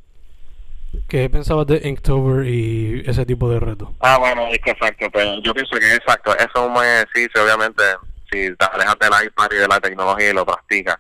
¿Qué 1.10 1.28
pensabas 1.28 1.66
de 1.66 1.80
Inktober 1.88 2.46
y 2.46 3.02
ese 3.04 3.26
tipo 3.26 3.50
de 3.50 3.58
reto? 3.58 3.92
Ah, 3.98 4.16
bueno, 4.16 4.46
es 4.46 4.60
que 4.60 4.70
exacto, 4.70 5.10
pero 5.12 5.42
yo 5.42 5.52
pienso 5.52 5.76
que 5.76 5.92
exacto, 5.92 6.32
eso 6.38 6.48
es 6.54 6.60
un 6.60 6.72
buen 6.72 6.88
ejercicio, 6.88 7.42
obviamente, 7.42 7.82
si 8.30 8.54
te 8.54 8.64
alejas 8.64 8.96
del 9.00 9.26
iPad 9.26 9.48
y 9.50 9.56
de 9.56 9.66
la 9.66 9.80
tecnología 9.80 10.30
y 10.30 10.32
lo 10.32 10.46
practicas, 10.46 10.98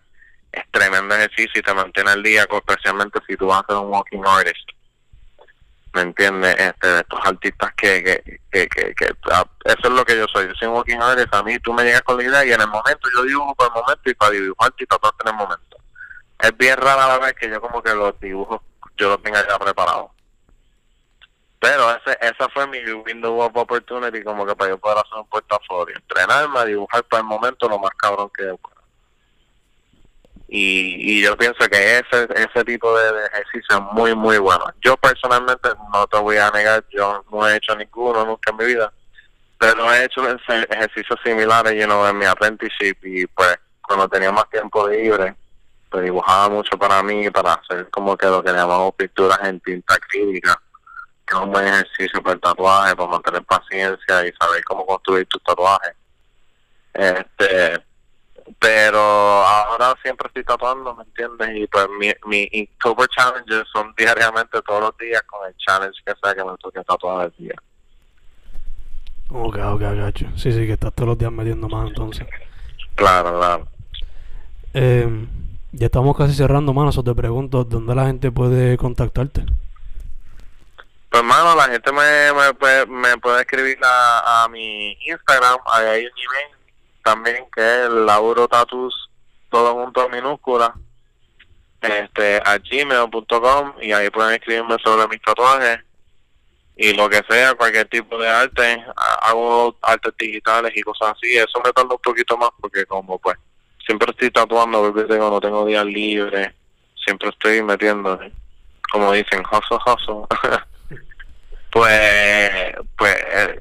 es 0.50 0.64
tremendo 0.72 1.14
ejercicio 1.14 1.60
y 1.60 1.62
te 1.62 1.72
mantiene 1.72 2.10
al 2.10 2.24
día, 2.24 2.44
especialmente 2.50 3.20
si 3.28 3.36
tú 3.36 3.46
vas 3.46 3.62
a 3.62 3.66
ser 3.68 3.76
un 3.76 3.92
walking 3.92 4.20
artist. 4.26 4.70
¿Me 5.94 6.00
entiendes? 6.00 6.56
Este, 6.58 6.98
estos 6.98 7.20
artistas 7.22 7.72
que, 7.76 8.02
que, 8.50 8.66
que, 8.66 8.94
que, 8.96 9.14
ah, 9.30 9.46
eso 9.64 9.80
es 9.84 9.90
lo 9.90 10.04
que 10.04 10.16
yo 10.16 10.26
soy, 10.26 10.48
yo 10.48 10.54
soy 10.56 10.66
un 10.66 10.74
walking 10.74 10.98
artist, 10.98 11.32
a 11.32 11.44
mí 11.44 11.56
tú 11.60 11.72
me 11.72 11.84
llegas 11.84 12.02
con 12.02 12.16
la 12.16 12.24
idea 12.24 12.44
y 12.44 12.52
en 12.52 12.60
el 12.60 12.68
momento 12.68 13.08
yo 13.14 13.22
dibujo 13.22 13.54
por 13.54 13.68
el 13.68 13.74
momento 13.74 14.10
y 14.10 14.14
para 14.14 14.32
dibujarte 14.32 14.82
y 14.82 14.86
tatuarte 14.88 15.22
en 15.22 15.28
el 15.28 15.36
momento. 15.36 15.76
Es 16.40 16.58
bien 16.58 16.76
rara 16.78 17.06
la 17.06 17.18
vez 17.18 17.34
que 17.34 17.48
yo 17.48 17.60
como 17.60 17.80
que 17.80 17.94
los 17.94 18.18
dibujos 18.18 18.60
yo 19.00 19.08
los 19.08 19.22
tenga 19.22 19.46
ya 19.48 19.58
preparados. 19.58 20.10
Pero 21.58 21.90
ese, 21.90 22.16
esa 22.20 22.48
fue 22.48 22.66
mi 22.66 22.78
window 22.92 23.38
of 23.40 23.54
opportunity 23.54 24.22
como 24.22 24.46
que 24.46 24.54
para 24.54 24.70
yo 24.70 24.78
poder 24.78 24.98
hacer 24.98 25.18
un 25.18 25.26
portafolio. 25.26 25.96
Entrenarme 25.96 26.58
a 26.58 26.64
dibujar 26.64 27.04
para 27.04 27.20
el 27.20 27.26
momento 27.26 27.68
lo 27.68 27.78
más 27.78 27.90
cabrón 27.96 28.30
que 28.34 28.44
pueda. 28.44 28.80
Y, 30.48 31.18
y 31.18 31.22
yo 31.22 31.36
pienso 31.36 31.58
que 31.70 31.98
ese 31.98 32.26
ese 32.34 32.64
tipo 32.64 32.98
de, 32.98 33.12
de 33.12 33.26
ejercicio 33.26 33.76
es 33.76 33.82
muy, 33.92 34.14
muy 34.14 34.38
bueno. 34.38 34.64
Yo 34.80 34.96
personalmente 34.96 35.68
no 35.92 36.06
te 36.06 36.18
voy 36.18 36.38
a 36.38 36.50
negar, 36.50 36.84
yo 36.90 37.24
no 37.30 37.46
he 37.46 37.56
hecho 37.56 37.76
ninguno 37.76 38.24
nunca 38.24 38.50
en 38.50 38.56
mi 38.56 38.64
vida, 38.64 38.92
pero 39.58 39.92
he 39.92 40.04
hecho 40.04 40.26
ejercicios 40.26 41.20
similares 41.22 41.74
you 41.74 41.84
know, 41.84 42.04
en 42.06 42.18
mi 42.18 42.24
apprenticeship 42.24 42.96
y 43.02 43.26
pues 43.26 43.58
cuando 43.82 44.08
tenía 44.08 44.32
más 44.32 44.48
tiempo 44.48 44.88
libre, 44.88 45.36
pues 45.90 46.04
dibujaba 46.04 46.48
mucho 46.48 46.78
para 46.78 47.02
mí, 47.02 47.28
para 47.30 47.54
hacer 47.54 47.90
como 47.90 48.16
que 48.16 48.26
lo 48.26 48.42
que 48.42 48.52
llamamos 48.52 48.94
pinturas 48.94 49.40
en 49.42 49.60
tinta 49.60 49.94
acrílica 49.94 50.60
que 51.30 51.36
es 51.36 51.42
un 51.42 51.52
buen 51.52 51.66
ejercicio 51.66 52.22
para 52.22 52.34
el 52.34 52.40
tatuaje, 52.40 52.96
para 52.96 53.08
mantener 53.08 53.44
paciencia 53.44 54.26
y 54.26 54.32
saber 54.32 54.64
cómo 54.64 54.84
construir 54.84 55.26
tus 55.26 55.42
tatuajes. 55.42 55.94
Este, 56.92 57.80
pero 58.58 58.98
ahora 58.98 59.94
siempre 60.02 60.26
estoy 60.26 60.44
tatuando, 60.44 60.94
¿me 60.96 61.04
entiendes? 61.04 61.50
Y 61.54 61.66
pues 61.68 61.86
mi, 61.98 62.12
mi 62.26 62.48
Inktober 62.50 63.08
challenges 63.08 63.64
son 63.72 63.94
diariamente 63.96 64.60
todos 64.62 64.80
los 64.80 64.98
días 64.98 65.22
con 65.22 65.46
el 65.46 65.56
challenge 65.56 66.00
que 66.04 66.12
sea 66.20 66.34
que 66.34 66.44
me 66.44 66.56
toque 66.58 66.82
tatuar 66.82 67.26
el 67.26 67.44
día. 67.44 67.54
Ok, 69.28 69.56
ok, 69.56 69.80
gacho. 69.80 70.26
Sí, 70.36 70.50
sí, 70.52 70.66
que 70.66 70.72
estás 70.72 70.92
todos 70.92 71.10
los 71.10 71.18
días 71.18 71.30
metiendo 71.30 71.68
más 71.68 71.88
entonces. 71.88 72.26
Claro, 72.96 73.38
claro. 73.38 73.68
Em, 74.72 75.28
ya 75.72 75.86
estamos 75.86 76.16
casi 76.16 76.34
cerrando, 76.34 76.72
mano. 76.72 76.92
So 76.92 77.02
te 77.04 77.14
pregunto, 77.14 77.64
¿dónde 77.64 77.94
la 77.94 78.06
gente 78.06 78.30
puede 78.32 78.76
contactarte? 78.76 79.44
Pues 81.10 81.22
hermano, 81.22 81.56
la 81.56 81.64
gente 81.64 81.90
me, 81.92 82.32
me, 82.86 83.18
puede, 83.18 83.40
escribir 83.40 83.78
a, 83.82 84.44
a 84.44 84.48
mi 84.48 84.92
Instagram, 85.06 85.58
ahí 85.66 85.86
hay 85.86 86.04
un 86.06 86.12
email 86.18 86.56
también 87.02 87.46
que 87.54 87.84
es 87.84 87.90
Lauro 87.90 88.46
Tatus, 88.46 89.10
todo 89.50 89.74
junto 89.74 90.04
en 90.06 90.12
minúscula, 90.12 90.72
este, 91.80 92.36
a 92.44 92.58
gmail.com 92.58 93.72
y 93.80 93.90
ahí 93.90 94.08
pueden 94.10 94.34
escribirme 94.34 94.76
sobre 94.84 95.08
mis 95.08 95.20
tatuajes 95.22 95.80
y 96.76 96.92
lo 96.92 97.08
que 97.08 97.22
sea, 97.28 97.54
cualquier 97.54 97.88
tipo 97.88 98.16
de 98.16 98.28
arte, 98.28 98.84
ha- 98.96 99.30
hago 99.30 99.76
artes 99.82 100.12
digitales 100.16 100.72
y 100.76 100.82
cosas 100.82 101.14
así, 101.16 101.36
eso 101.36 101.60
me 101.64 101.72
tarda 101.72 101.94
un 101.94 102.00
poquito 102.00 102.36
más 102.36 102.50
porque 102.60 102.86
como 102.86 103.18
pues 103.18 103.36
siempre 103.90 104.12
estoy 104.12 104.30
tatuando, 104.30 104.80
porque 104.82 105.02
tengo, 105.02 105.28
no 105.30 105.40
tengo 105.40 105.66
días 105.66 105.84
libres, 105.84 106.54
siempre 107.04 107.28
estoy 107.28 107.60
metiendo, 107.60 108.20
como 108.92 109.10
dicen, 109.10 109.42
hustle, 109.50 109.78
hustle. 109.84 110.26
pues, 111.72 112.50
pues 112.96 113.16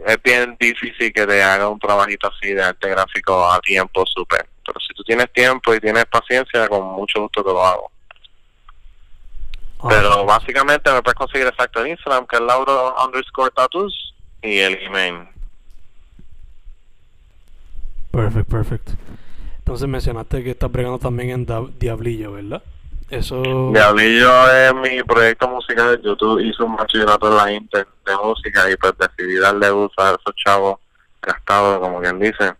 es, 0.05 0.21
bien 0.21 0.55
difícil 0.59 1.11
que 1.11 1.25
te 1.25 1.41
haga 1.41 1.67
un 1.67 1.79
trabajito 1.79 2.27
así 2.27 2.53
de 2.53 2.61
arte 2.61 2.89
gráfico 2.89 3.51
a 3.51 3.59
tiempo 3.61 4.05
súper. 4.05 4.47
Pero 4.63 4.79
si 4.79 4.93
tú 4.93 5.03
tienes 5.03 5.33
tiempo 5.33 5.73
y 5.73 5.79
tienes 5.79 6.05
paciencia, 6.05 6.67
con 6.67 6.85
mucho 6.85 7.21
gusto 7.21 7.43
te 7.43 7.49
lo 7.49 7.65
hago. 7.65 7.91
Pero 9.89 10.25
básicamente 10.25 10.91
me 10.91 11.01
puedes 11.01 11.17
conseguir 11.17 11.47
exacto 11.47 11.83
en 11.83 11.93
Instagram, 11.93 12.27
que 12.27 12.35
es 12.35 12.41
Lauro 12.43 12.93
underscore 13.03 13.49
tattoos, 13.55 14.13
y 14.43 14.59
el 14.59 14.77
email. 14.83 15.27
Perfect, 18.11 18.47
perfect. 18.47 18.89
Entonces 19.69 19.87
mencionaste 19.87 20.43
que 20.43 20.49
estás 20.49 20.71
bregando 20.71 20.97
también 20.97 21.29
en 21.29 21.45
Da- 21.45 21.61
Diablillo, 21.77 22.31
¿verdad? 22.31 22.63
Eso... 23.07 23.39
Diablillo 23.71 24.51
es 24.51 24.73
mi 24.73 25.03
proyecto 25.03 25.47
musical 25.47 26.01
YouTube. 26.01 26.39
Hice 26.39 26.63
un 26.63 26.75
bachillerato 26.75 27.27
en 27.27 27.37
la 27.37 27.51
Inter 27.51 27.87
de 28.03 28.15
música 28.17 28.67
y 28.71 28.75
pues 28.77 28.93
decidí 28.97 29.37
darle 29.37 29.71
uso 29.71 29.93
a 30.01 30.09
esos 30.19 30.35
chavos 30.43 30.79
gastados, 31.21 31.77
como 31.81 32.01
quien 32.01 32.17
dice. 32.17 32.51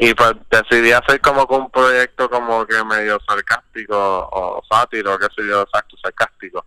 Y 0.00 0.14
pues 0.14 0.32
decidí 0.50 0.92
hacer 0.92 1.20
como 1.20 1.46
que 1.46 1.54
un 1.54 1.70
proyecto 1.70 2.30
como 2.30 2.64
que 2.64 2.82
medio 2.84 3.18
sarcástico 3.28 3.94
o 4.32 4.62
sátiro, 4.70 5.18
qué 5.18 5.26
sé 5.36 5.46
yo, 5.46 5.60
exacto, 5.60 5.98
sarcástico. 6.02 6.64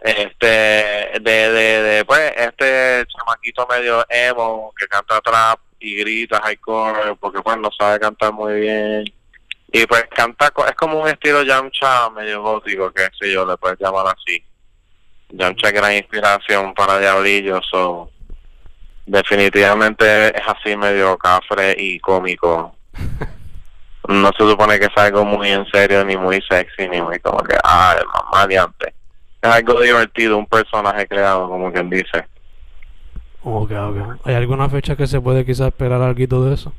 Este, 0.00 0.46
de, 0.46 1.20
de, 1.22 1.82
de, 1.82 2.04
pues, 2.04 2.32
este 2.36 3.04
chamaquito 3.08 3.66
medio 3.68 4.06
emo 4.08 4.72
que 4.78 4.86
canta 4.86 5.20
trap 5.20 5.58
y 5.78 5.96
grita 5.96 6.40
hardcore 6.40 7.16
porque 7.16 7.42
pues 7.42 7.56
no 7.58 7.70
sabe 7.76 8.00
cantar 8.00 8.32
muy 8.32 8.60
bien. 8.60 9.04
Y 9.72 9.86
pues 9.86 10.04
canta, 10.14 10.52
es 10.68 10.74
como 10.74 11.00
un 11.00 11.08
estilo 11.08 11.42
Yamcha 11.42 12.10
medio 12.10 12.42
gótico, 12.42 12.92
que 12.92 13.08
sé 13.18 13.32
yo, 13.32 13.44
le 13.44 13.56
puedes 13.56 13.78
llamar 13.78 14.06
así. 14.06 14.42
Yamcha 15.30 15.68
es 15.68 15.72
gran 15.74 15.92
inspiración 15.94 16.72
para 16.74 16.98
Diablillo, 16.98 17.60
so 17.62 18.10
definitivamente 19.06 20.36
es 20.36 20.42
así 20.46 20.76
medio 20.76 21.16
cafre 21.18 21.74
y 21.78 21.98
cómico. 22.00 22.76
No 24.08 24.30
se 24.38 24.48
supone 24.48 24.78
que 24.78 24.84
es 24.84 24.96
algo 24.96 25.24
muy 25.24 25.50
en 25.50 25.66
serio, 25.66 26.04
ni 26.04 26.16
muy 26.16 26.40
sexy, 26.48 26.88
ni 26.88 27.02
muy 27.02 27.18
como 27.18 27.38
que, 27.38 27.56
ah, 27.64 27.96
mamá 28.14 28.46
de 28.46 28.56
antes. 28.56 28.94
Es 29.42 29.50
algo 29.50 29.80
divertido, 29.80 30.38
un 30.38 30.46
personaje 30.46 31.08
creado, 31.08 31.48
como 31.48 31.72
quien 31.72 31.90
dice. 31.90 32.24
Ok, 33.48 33.70
ok. 33.70 34.26
¿Hay 34.26 34.34
alguna 34.34 34.68
fecha 34.68 34.96
que 34.96 35.06
se 35.06 35.20
puede 35.20 35.46
quizás 35.46 35.68
esperar 35.68 36.02
algo 36.02 36.44
de 36.44 36.54
eso? 36.54 36.72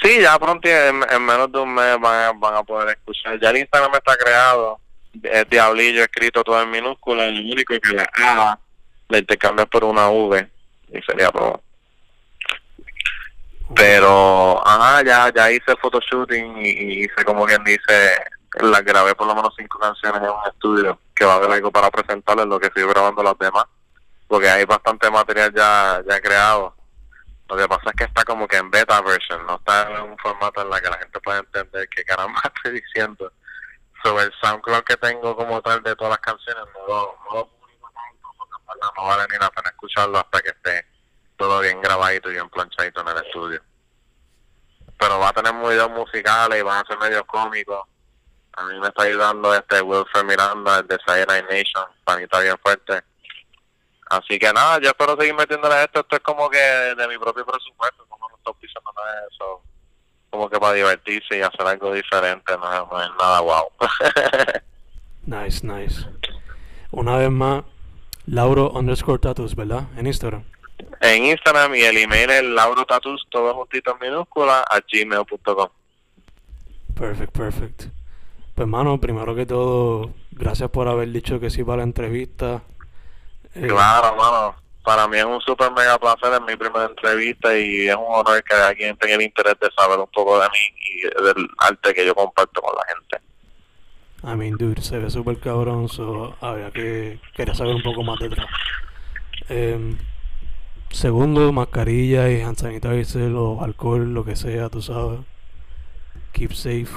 Sí, 0.00 0.20
ya 0.20 0.38
pronto, 0.38 0.68
en, 0.68 1.02
en 1.10 1.26
menos 1.26 1.50
de 1.50 1.58
un 1.58 1.74
mes 1.74 1.98
van 2.00 2.54
a, 2.54 2.62
poder 2.62 2.96
escuchar. 2.96 3.40
Ya 3.40 3.50
el 3.50 3.56
Instagram 3.56 3.92
está 3.96 4.16
creado, 4.16 4.78
es 5.20 5.50
Diablillo 5.50 6.02
escrito 6.02 6.44
todo 6.44 6.62
en 6.62 6.70
minúscula, 6.70 7.26
lo 7.26 7.52
único 7.52 7.74
que 7.80 7.94
la 7.94 8.08
A 8.16 8.58
la 9.08 9.18
intercambias 9.18 9.66
por 9.66 9.82
una 9.82 10.08
V 10.08 10.48
y 10.92 11.02
sería 11.02 11.30
todo. 11.30 11.60
Pero, 13.74 14.64
ajá, 14.64 15.02
ya, 15.02 15.32
ya 15.34 15.50
hice 15.50 15.74
photoshooting 15.80 16.58
y, 16.58 16.68
y 16.68 17.04
hice 17.04 17.24
como 17.24 17.44
quien 17.44 17.64
dice, 17.64 18.18
las 18.60 18.84
grabé 18.84 19.16
por 19.16 19.26
lo 19.26 19.34
menos 19.34 19.52
cinco 19.58 19.80
canciones 19.80 20.22
en 20.22 20.28
un 20.28 20.46
estudio, 20.46 21.00
que 21.12 21.24
va 21.24 21.32
a 21.32 21.36
haber 21.38 21.50
algo 21.50 21.72
para 21.72 21.90
presentarles, 21.90 22.46
lo 22.46 22.60
que 22.60 22.68
estoy 22.68 22.84
grabando 22.84 23.20
las 23.24 23.36
demás, 23.36 23.64
porque 24.32 24.48
hay 24.48 24.64
bastante 24.64 25.10
material 25.10 25.52
ya, 25.52 26.02
ya 26.08 26.18
creado. 26.22 26.74
Lo 27.50 27.54
que 27.54 27.68
pasa 27.68 27.90
es 27.90 27.92
que 27.92 28.04
está 28.04 28.24
como 28.24 28.48
que 28.48 28.56
en 28.56 28.70
beta 28.70 28.98
version, 29.02 29.44
no 29.44 29.56
está 29.56 29.90
en 29.90 30.10
un 30.10 30.16
formato 30.16 30.62
en 30.62 30.70
la 30.70 30.80
que 30.80 30.88
la 30.88 30.96
gente 30.96 31.20
pueda 31.20 31.40
entender 31.40 31.86
qué 31.90 32.02
caramba 32.02 32.40
estoy 32.56 32.80
diciendo. 32.80 33.30
Sobre 34.02 34.24
el 34.24 34.32
SoundCloud 34.40 34.84
que 34.84 34.96
tengo 34.96 35.36
como 35.36 35.60
tal 35.60 35.82
de 35.82 35.94
todas 35.96 36.12
las 36.12 36.20
canciones, 36.20 36.64
no 36.72 36.86
lo, 36.86 37.18
no 37.30 37.50
no 38.96 39.06
vale 39.06 39.24
ni 39.30 39.38
la 39.38 39.50
pena 39.50 39.68
escucharlo 39.68 40.16
hasta 40.16 40.40
que 40.40 40.48
esté 40.48 40.86
todo 41.36 41.60
bien 41.60 41.82
grabadito 41.82 42.30
y 42.30 42.32
bien 42.32 42.48
planchadito 42.48 43.02
en 43.02 43.08
el 43.08 43.26
estudio. 43.26 43.62
Pero 44.98 45.18
va 45.18 45.28
a 45.28 45.32
tener 45.34 45.52
videos 45.52 45.90
musicales 45.90 46.58
y 46.58 46.62
van 46.62 46.82
a 46.82 46.88
ser 46.88 46.96
medios 46.96 47.24
cómicos. 47.26 47.86
A 48.54 48.64
mí 48.64 48.80
me 48.80 48.88
está 48.88 49.02
ayudando 49.02 49.54
este 49.54 49.82
Wilfred 49.82 50.24
Miranda, 50.24 50.78
el 50.78 50.86
de 50.86 50.98
Saturday 51.06 51.42
Nation, 51.42 51.84
está 52.18 52.40
bien 52.40 52.56
fuerte. 52.62 53.11
Así 54.12 54.38
que 54.38 54.52
nada, 54.52 54.78
yo 54.80 54.88
espero 54.90 55.16
seguir 55.16 55.34
metiéndole 55.34 55.74
a 55.74 55.84
esto. 55.84 56.00
Esto 56.00 56.16
es 56.16 56.22
como 56.22 56.50
que 56.50 56.58
de 56.58 57.08
mi 57.08 57.16
propio 57.18 57.46
presupuesto, 57.46 58.04
como 58.08 58.28
no 58.28 58.36
estoy 58.36 58.52
pisando 58.60 58.90
nada 58.94 59.20
de 59.22 59.26
eso. 59.32 59.62
Como 60.30 60.48
que 60.50 60.58
para 60.58 60.74
divertirse 60.74 61.38
y 61.38 61.40
hacer 61.40 61.62
algo 61.66 61.92
diferente, 61.94 62.52
no, 62.58 62.72
es- 62.72 62.90
no 62.90 63.02
es 63.02 63.10
nada 63.18 63.40
wow. 63.40 63.64
Nice, 65.24 65.64
nice. 65.66 66.04
Una 66.90 67.16
vez 67.16 67.30
más, 67.30 67.64
Lauro 68.26 68.70
underscore 68.72 69.18
tattoos, 69.20 69.54
¿verdad? 69.54 69.84
En 69.96 70.06
Instagram. 70.06 70.44
en 71.00 71.24
Instagram 71.26 71.74
y 71.74 71.82
el 71.82 71.96
email 71.96 72.30
es 72.30 72.42
laurotatus, 72.44 73.26
todo 73.30 73.54
juntito 73.54 73.92
en 74.00 74.08
minúscula, 74.10 74.62
a 74.68 74.80
gmail.com. 74.80 75.68
Perfect, 76.98 77.32
perfect. 77.36 77.82
Pues, 78.54 78.68
mano, 78.68 79.00
primero 79.00 79.34
que 79.34 79.46
todo, 79.46 80.10
gracias 80.32 80.70
por 80.70 80.88
haber 80.88 81.10
dicho 81.10 81.40
que 81.40 81.50
sí 81.50 81.64
para 81.64 81.78
la 81.78 81.82
entrevista. 81.84 82.62
Eh, 83.54 83.66
Claro, 83.66 84.16
mano. 84.16 84.56
Para 84.84 85.06
mí 85.06 85.16
es 85.16 85.24
un 85.24 85.40
super 85.40 85.70
mega 85.70 85.96
placer, 85.96 86.32
es 86.32 86.40
mi 86.40 86.56
primera 86.56 86.86
entrevista 86.86 87.56
y 87.56 87.88
es 87.88 87.94
un 87.94 88.04
honor 88.08 88.42
que 88.42 88.54
alguien 88.54 88.96
tenga 88.96 89.14
el 89.14 89.22
interés 89.22 89.54
de 89.60 89.70
saber 89.76 89.98
un 90.00 90.08
poco 90.08 90.40
de 90.40 90.48
mí 90.48 90.58
y 90.80 91.02
del 91.02 91.48
arte 91.58 91.94
que 91.94 92.04
yo 92.04 92.14
comparto 92.16 92.60
con 92.60 92.74
la 92.74 92.84
gente. 92.86 93.18
I 94.24 94.36
mean, 94.36 94.56
dude, 94.56 94.82
se 94.82 94.98
ve 94.98 95.08
súper 95.10 95.38
cabrón, 95.38 95.88
so 95.88 96.36
habría 96.40 96.70
que 96.72 97.20
quería 97.34 97.54
saber 97.54 97.74
un 97.76 97.82
poco 97.82 98.02
más 98.02 98.18
detrás. 98.18 98.46
Em, 99.48 99.98
segundo, 100.90 101.52
mascarilla 101.52 102.28
y 102.30 102.40
hand 102.40 102.58
sanitizer 102.58 103.32
o 103.34 103.62
alcohol, 103.62 104.12
lo 104.12 104.24
que 104.24 104.34
sea, 104.36 104.68
tú 104.68 104.82
sabes. 104.82 105.20
Keep 106.32 106.54
safe. 106.54 106.88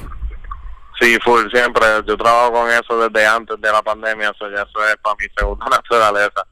Sí, 1.00 1.18
full, 1.24 1.50
siempre. 1.52 1.86
Yo 2.08 2.18
trabajo 2.18 2.54
con 2.54 2.70
eso 2.70 3.10
desde 3.10 3.28
antes 3.28 3.60
de 3.60 3.72
la 3.72 3.82
pandemia, 3.82 4.30
eso 4.30 4.50
ya 4.50 4.64
eso 4.64 4.88
es 4.88 4.96
para 4.98 5.16
mi 5.20 5.26
segunda 5.38 5.66
naturaleza. 5.70 6.46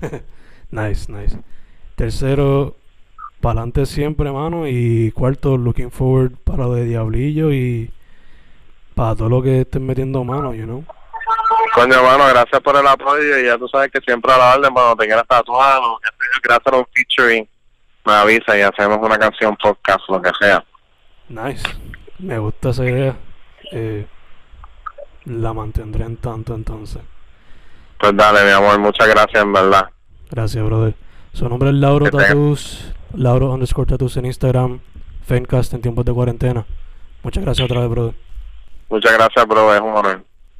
nice, 0.70 1.10
nice. 1.10 1.38
Tercero, 1.96 2.76
para 3.40 3.60
adelante 3.60 3.86
siempre, 3.86 4.30
mano. 4.30 4.66
Y 4.68 5.12
cuarto, 5.12 5.56
looking 5.56 5.90
forward 5.90 6.32
para 6.44 6.64
lo 6.64 6.74
de 6.74 6.84
Diablillo 6.84 7.52
y 7.52 7.92
para 8.94 9.16
todo 9.16 9.28
lo 9.28 9.42
que 9.42 9.62
estén 9.62 9.86
metiendo 9.86 10.22
mano, 10.24 10.54
you 10.54 10.64
know. 10.64 10.84
Coño, 11.74 11.94
hermano, 11.94 12.28
gracias 12.28 12.60
por 12.62 12.76
el 12.76 12.86
apoyo 12.86 13.38
y 13.38 13.46
ya 13.46 13.58
tú 13.58 13.66
sabes 13.68 13.90
que 13.90 14.00
siempre 14.00 14.32
a 14.32 14.38
la 14.38 14.54
orden 14.54 14.72
cuando 14.72 14.96
te 14.96 15.06
quieras 15.06 15.26
tatuar 15.26 15.80
o 15.82 15.98
quieras 16.40 16.60
hacer 16.60 16.74
un 16.78 16.86
featuring, 16.92 17.48
me 18.04 18.12
avisa 18.12 18.56
y 18.56 18.62
hacemos 18.62 18.98
una 19.00 19.18
canción, 19.18 19.56
podcast, 19.56 20.08
lo 20.08 20.22
que 20.22 20.30
sea. 20.38 20.64
Nice. 21.28 21.64
Me 22.18 22.38
gusta 22.38 22.70
esa 22.70 22.84
idea. 22.84 23.16
Eh, 23.72 24.06
la 25.26 25.52
mantendré 25.52 26.04
en 26.04 26.16
tanto 26.16 26.54
entonces. 26.54 27.02
Pues 27.98 28.16
dale, 28.16 28.44
mi 28.44 28.50
amor, 28.50 28.78
muchas 28.78 29.08
gracias 29.08 29.42
en 29.42 29.52
verdad. 29.52 29.88
Gracias, 30.30 30.64
brother. 30.64 30.94
Su 31.32 31.48
nombre 31.48 31.70
es 31.70 31.74
Lauro 31.76 32.10
Tatus. 32.10 32.92
Lauro 33.14 33.52
underscore 33.52 33.88
Tatus 33.88 34.16
en 34.16 34.26
Instagram. 34.26 34.80
Fencast 35.26 35.72
en 35.72 35.80
tiempos 35.80 36.04
de 36.04 36.12
cuarentena. 36.12 36.66
Muchas 37.22 37.42
gracias 37.42 37.64
otra 37.64 37.80
vez, 37.80 37.88
brother. 37.88 38.14
Muchas 38.90 39.12
gracias, 39.14 39.46
bro, 39.46 39.74
es 39.74 39.80
un 39.80 39.94
honor. 39.94 40.24